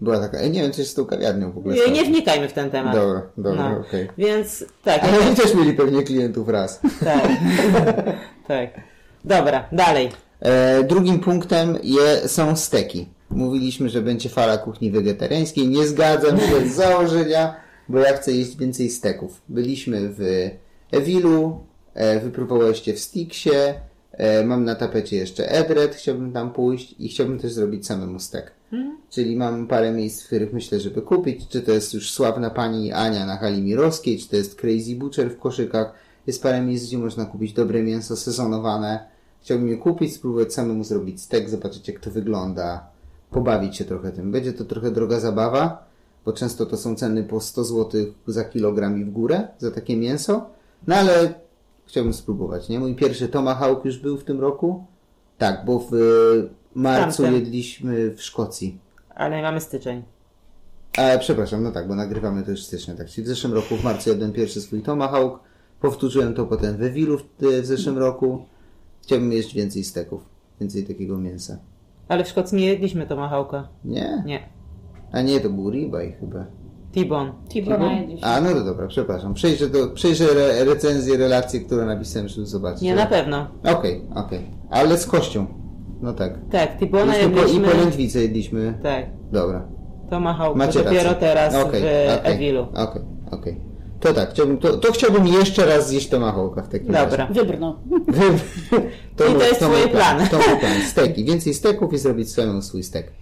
[0.00, 1.76] Była taka, e, nie wiem, co jest z tą kawiarnią w ogóle.
[1.76, 2.94] Nie, nie wnikajmy w ten temat.
[2.94, 3.80] Dobra, dobra, No.
[3.80, 4.08] okej.
[4.18, 6.80] Więc tak, Ale oni też mieli pewnie klientów raz.
[7.04, 7.28] tak.
[8.48, 8.70] tak.
[9.24, 10.08] Dobra, dalej.
[10.40, 13.08] E, drugim punktem je, są steki.
[13.30, 15.68] Mówiliśmy, że będzie fala kuchni wegetariańskiej.
[15.68, 17.56] Nie zgadzam się z założenia,
[17.88, 19.40] bo ja chcę jeść więcej steków.
[19.48, 20.50] Byliśmy w
[20.90, 21.60] Ewilu,
[21.94, 23.74] e, wypróbowaliście w Stixie,
[24.12, 28.56] e, mam na tapecie jeszcze Edred, chciałbym tam pójść i chciałbym też zrobić samemu stek.
[29.10, 32.92] Czyli mam parę miejsc, w których myślę, żeby kupić, czy to jest już sławna pani
[32.92, 35.92] Ania na hali Mirowskiej, czy to jest Crazy Butcher w koszykach.
[36.26, 39.06] Jest parę miejsc, gdzie można kupić dobre mięso sezonowane.
[39.42, 42.86] Chciałbym je kupić, spróbować samemu zrobić stek, zobaczyć jak to wygląda,
[43.30, 44.32] pobawić się trochę tym.
[44.32, 45.86] Będzie to trochę droga zabawa,
[46.24, 49.96] bo często to są ceny po 100 zł za kilogram i w górę za takie
[49.96, 50.55] mięso.
[50.86, 51.34] No ale
[51.86, 52.80] chciałbym spróbować, nie?
[52.80, 54.84] Mój pierwszy tomahawk już był w tym roku.
[55.38, 57.40] Tak, bo w y, marcu Tamten.
[57.40, 58.78] jedliśmy w Szkocji.
[59.14, 60.02] Ale mamy styczeń.
[60.98, 63.08] E, przepraszam, no tak, bo nagrywamy to już stycznia, tak.
[63.08, 65.40] Czyli w zeszłym roku w marcu jadłem pierwszy swój tomahawk.
[65.80, 67.24] Powtórzyłem to potem we Wilu w,
[67.62, 68.44] w zeszłym roku.
[69.02, 70.22] Chciałbym jeść więcej steków,
[70.60, 71.58] więcej takiego mięsa.
[72.08, 73.68] Ale w Szkocji nie jedliśmy tomahawka.
[73.84, 74.22] Nie?
[74.26, 74.48] Nie.
[75.12, 76.46] A nie, to był ribeye chyba.
[76.96, 77.32] T-bone.
[77.48, 78.24] Tibona jedzie się.
[78.24, 79.34] A, no to dobra, przepraszam.
[79.34, 82.82] Przejrzę, do, przejrzę re, recenzję, relację, którą napisałem, żeby zobaczyć.
[82.82, 83.46] Nie, na pewno.
[83.64, 84.40] Okej, okej.
[84.70, 85.46] Ale z kością.
[86.02, 86.34] No tak.
[86.50, 88.22] Tak, T-bona Myśmy po, I jedliśmy...
[88.22, 88.78] jedliśmy.
[88.82, 89.68] Tak, Dobra.
[90.10, 91.20] tomahawk Macie dopiero rację.
[91.20, 92.66] teraz Okej, w okej, Ewilu.
[92.74, 93.60] Okej, okej.
[94.00, 97.10] To tak, chciałbym, to, to chciałbym jeszcze raz zjeść tomahawka w takim razie.
[97.10, 97.26] Dobra.
[97.26, 97.74] Wybrnął.
[99.16, 100.28] to, I to mój- jest mój twój plan.
[100.28, 100.80] To mój plan.
[100.90, 101.24] Steki.
[101.24, 103.12] Więcej steków i zrobić samemu swój stek.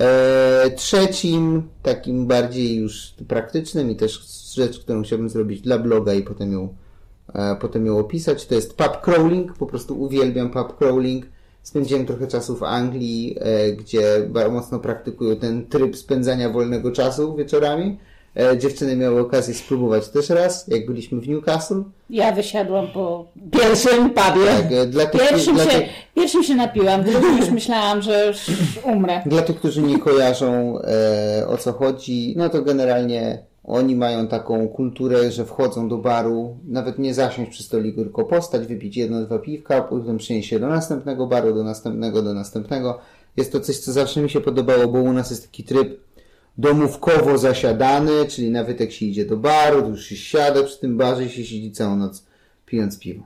[0.00, 4.20] E, trzecim, takim bardziej już praktycznym i też
[4.54, 6.74] rzecz, którą chciałbym zrobić dla bloga i potem ją,
[7.34, 9.52] e, potem ją opisać, to jest pub crawling.
[9.52, 11.26] Po prostu uwielbiam pub crawling.
[11.62, 17.36] Spędziłem trochę czasu w Anglii, e, gdzie bardzo mocno praktykują ten tryb spędzania wolnego czasu
[17.36, 17.98] wieczorami.
[18.36, 21.82] E, dziewczyny miały okazję spróbować też raz, jak byliśmy w Newcastle.
[22.10, 24.46] Ja wysiadłam po Pierwszym pubie.
[24.46, 28.26] Tak, e, dla tych, Pierwszym dla się, tych, pierwszym się napiłam, drugim już myślałam, że
[28.26, 28.38] już
[28.84, 29.22] umrę.
[29.26, 34.68] Dla tych, którzy nie kojarzą e, o co chodzi, no to generalnie oni mają taką
[34.68, 39.38] kulturę, że wchodzą do baru, nawet nie zasiąść przy stoliku, tylko postać, wypić jedno, dwa
[39.38, 42.98] piwka, potem przenieść się do następnego baru, do następnego, do następnego.
[43.36, 46.00] Jest to coś, co zawsze mi się podobało, bo u nas jest taki tryb
[46.58, 50.96] domówkowo zasiadany, czyli nawet jak się idzie do baru, to już się siada przy tym
[50.96, 52.24] barze i się siedzi całą noc
[52.66, 53.22] pijąc piwo.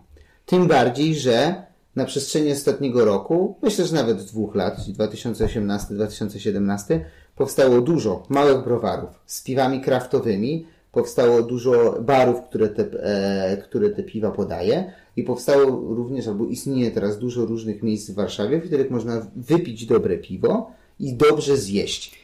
[0.47, 1.65] Tym bardziej, że
[1.97, 7.01] na przestrzeni ostatniego roku, myślę, że nawet dwóch lat, czyli 2018-2017,
[7.37, 14.03] powstało dużo małych browarów z piwami kraftowymi, powstało dużo barów, które te, e, które te
[14.03, 18.91] piwa podaje i powstało również, albo istnieje teraz dużo różnych miejsc w Warszawie, w których
[18.91, 20.71] można wypić dobre piwo
[21.01, 22.24] i dobrze zjeść.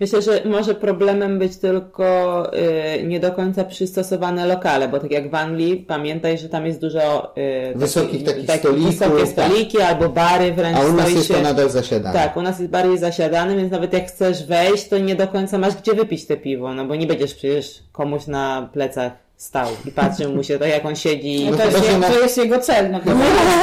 [0.00, 2.50] Myślę, że może problemem być tylko
[2.98, 6.80] y, nie do końca przystosowane lokale, bo tak jak w Anglii, pamiętaj, że tam jest
[6.80, 9.28] dużo y, Wysokich takich takich stolików, wysokie tak.
[9.28, 11.34] stoliki albo bary wręcz A u nas jest się...
[11.34, 12.18] to nadal zasiadane.
[12.18, 15.58] Tak, u nas jest bardziej zasiadany, więc nawet jak chcesz wejść, to nie do końca
[15.58, 19.12] masz gdzie wypić te piwo, no bo nie będziesz przecież komuś na plecach
[19.42, 21.44] stał i patrzył mu się tak jak on siedzi.
[21.44, 22.90] No No to, jest, je- to jest jego cel.
[22.90, 23.10] No to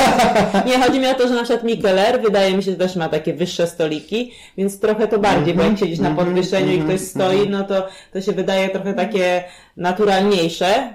[0.70, 3.10] Nie, chodzi mi o to, że na przykład Mikeler wydaje mi się, że też ma
[3.10, 7.50] takie wyższe stoliki, więc trochę to bardziej, bo jak siedzisz na podwyższeniu i ktoś stoi,
[7.50, 9.44] no to, to się wydaje trochę takie
[9.78, 10.94] naturalniejsze.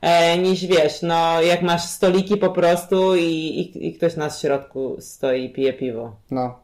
[0.00, 4.96] E, niż wiesz, no jak masz stoliki po prostu i, i, i ktoś na środku
[5.00, 6.16] stoi i pije piwo.
[6.30, 6.58] No.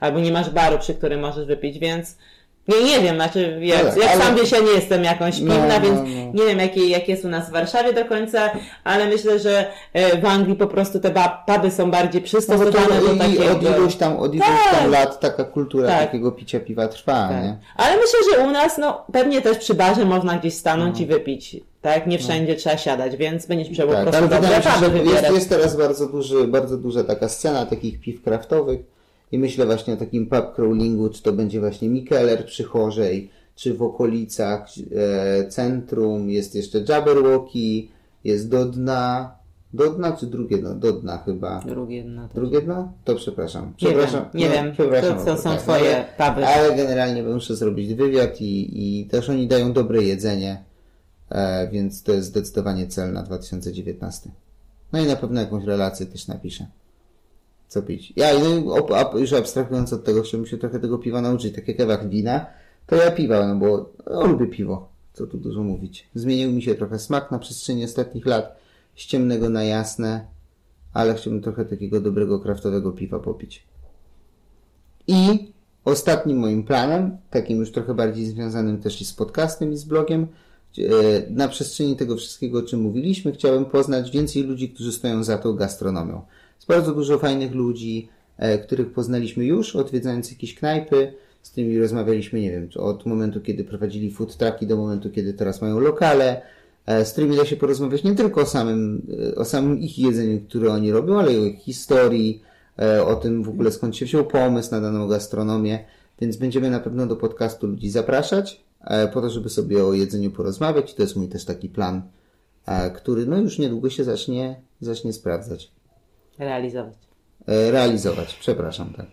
[0.00, 2.16] Albo nie masz baru, przy którym możesz wypić, więc
[2.68, 5.54] nie, nie wiem, znaczy jak, tak, jak ale- sam wiesz, ja nie jestem jakąś No,
[5.54, 6.42] pilna, no, więc no.
[6.42, 8.50] nie wiem jaki, jak jest u nas w Warszawie do końca,
[8.84, 11.10] ale myślę, że e, w Anglii po prostu te
[11.46, 13.52] puby są bardziej No przystosowane to do takiego.
[13.52, 14.80] od iluś tam, od iluś Tak.
[14.80, 16.00] tam lat taka kultura Tak.
[16.06, 17.42] takiego picia piwa trwa, Tak.
[17.42, 17.56] nie?
[17.76, 20.60] Ale myślę, że u nas, no pewnie też przy barze można gdzieś No.
[20.60, 21.56] stanąć i wypić.
[21.82, 25.34] Tak, nie wszędzie trzeba siadać, więc będziesz po Tak, prostu ale dobre się, że jest,
[25.34, 28.93] jest teraz bardzo, duży, bardzo duża taka scena takich piw kraftowych
[29.34, 33.74] i myślę właśnie o takim pub crawlingu, czy to będzie właśnie Mikeller przy Chorzej, czy
[33.74, 34.66] w okolicach
[34.96, 37.88] e, centrum, jest jeszcze Jabberwocky,
[38.24, 39.34] jest do dna,
[39.72, 40.74] do dna czy drugie dno?
[40.74, 41.60] Do dna chyba.
[41.60, 42.34] Drugie no to...
[42.34, 42.92] Drugie dno?
[43.04, 43.66] To przepraszam.
[43.66, 44.24] Nie przepraszam.
[44.34, 44.74] wiem, nie no, wiem.
[45.02, 46.46] To- to są tak, twoje ale, puby.
[46.46, 50.64] Ale generalnie muszę zrobić wywiad i, i też oni dają dobre jedzenie,
[51.30, 54.30] e, więc to jest zdecydowanie cel na 2019.
[54.92, 56.66] No i na pewno jakąś relację też napiszę.
[57.68, 58.12] Co pić.
[58.16, 61.54] Ja no, już abstrahując od tego, chciałbym się trochę tego piwa nauczyć.
[61.54, 62.46] Tak jak Ewach wina,
[62.86, 64.88] to ja piwa, no bo no, lubię piwo.
[65.12, 66.08] Co tu dużo mówić.
[66.14, 68.56] Zmienił mi się trochę smak na przestrzeni ostatnich lat.
[68.96, 70.26] Z ciemnego na jasne.
[70.92, 73.66] Ale chciałbym trochę takiego dobrego, kraftowego piwa popić.
[75.06, 75.52] I
[75.84, 80.26] ostatnim moim planem, takim już trochę bardziej związanym też i z podcastem i z blogiem,
[80.78, 80.82] e,
[81.30, 85.52] na przestrzeni tego wszystkiego, o czym mówiliśmy, chciałem poznać więcej ludzi, którzy stoją za tą
[85.52, 86.22] gastronomią.
[86.56, 92.40] Jest bardzo dużo fajnych ludzi, e, których poznaliśmy już, odwiedzając jakieś knajpy, z którymi rozmawialiśmy,
[92.40, 96.42] nie wiem, od momentu, kiedy prowadzili food trucki do momentu, kiedy teraz mają lokale,
[96.86, 100.40] e, z którymi da się porozmawiać nie tylko o samym, e, o samym ich jedzeniu,
[100.48, 102.42] które oni robią, ale i o ich historii,
[103.06, 105.84] o tym w ogóle skąd się wziął pomysł na daną gastronomię,
[106.20, 108.64] więc będziemy na pewno do podcastu ludzi zapraszać,
[109.12, 110.94] po to, żeby sobie o jedzeniu porozmawiać.
[110.94, 112.02] To jest mój też taki plan,
[112.96, 115.70] który no już niedługo się zacznie, zacznie sprawdzać.
[116.38, 116.94] Realizować.
[117.46, 119.06] E, realizować, przepraszam, tak.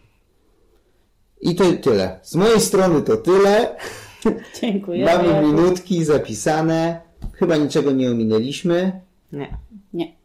[1.42, 2.20] I to tyle.
[2.24, 3.76] Z mojej strony to tyle.
[4.62, 5.06] Dziękuję.
[5.06, 7.02] Mamy minutki zapisane.
[7.34, 9.02] Chyba niczego nie ominęliśmy.
[9.32, 9.58] Nie.
[9.94, 10.16] Nie.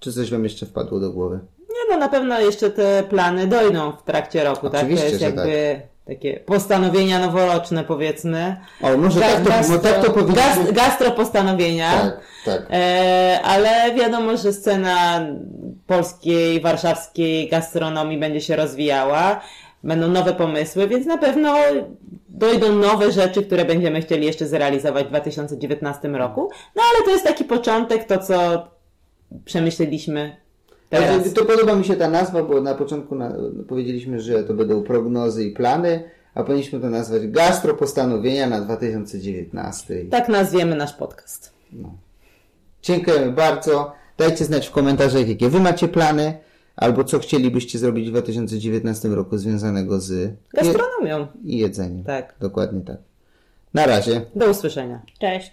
[0.00, 1.40] Czy coś wam jeszcze wpadło do głowy?
[1.58, 4.72] Nie no, na pewno jeszcze te plany dojdą w trakcie roku, tak?
[4.72, 8.56] To Oczywiście, jest że jakby takie postanowienia noworoczne, powiedzmy.
[8.82, 10.72] O, może tak to, Gastro- no tak to powinniśmy...
[10.72, 11.90] Gastro postanowienia.
[11.92, 12.66] Tak, tak.
[12.70, 15.26] E, ale wiadomo, że scena
[15.86, 19.40] polskiej, warszawskiej gastronomii będzie się rozwijała.
[19.84, 21.54] Będą nowe pomysły, więc na pewno
[22.28, 26.50] dojdą nowe rzeczy, które będziemy chcieli jeszcze zrealizować w 2019 roku.
[26.76, 28.68] No ale to jest taki początek, to co
[29.44, 30.36] przemyśleliśmy
[30.90, 31.16] teraz.
[31.16, 33.32] Także To podoba mi się ta nazwa, bo na początku na,
[33.68, 36.04] powiedzieliśmy, że to będą prognozy i plany,
[36.34, 40.04] a powinniśmy to nazwać Gastro Postanowienia na 2019.
[40.10, 41.52] Tak nazwiemy nasz podcast.
[42.82, 43.92] Dziękujemy bardzo.
[44.18, 46.38] Dajcie znać w komentarzach, jakie wy macie plany,
[46.76, 51.26] albo co chcielibyście zrobić w 2019 roku związanego z je- Gastronomią.
[51.44, 52.04] i jedzeniem.
[52.04, 52.34] Tak.
[52.40, 52.96] Dokładnie tak.
[53.74, 54.26] Na razie.
[54.36, 55.02] Do usłyszenia.
[55.20, 55.52] Cześć.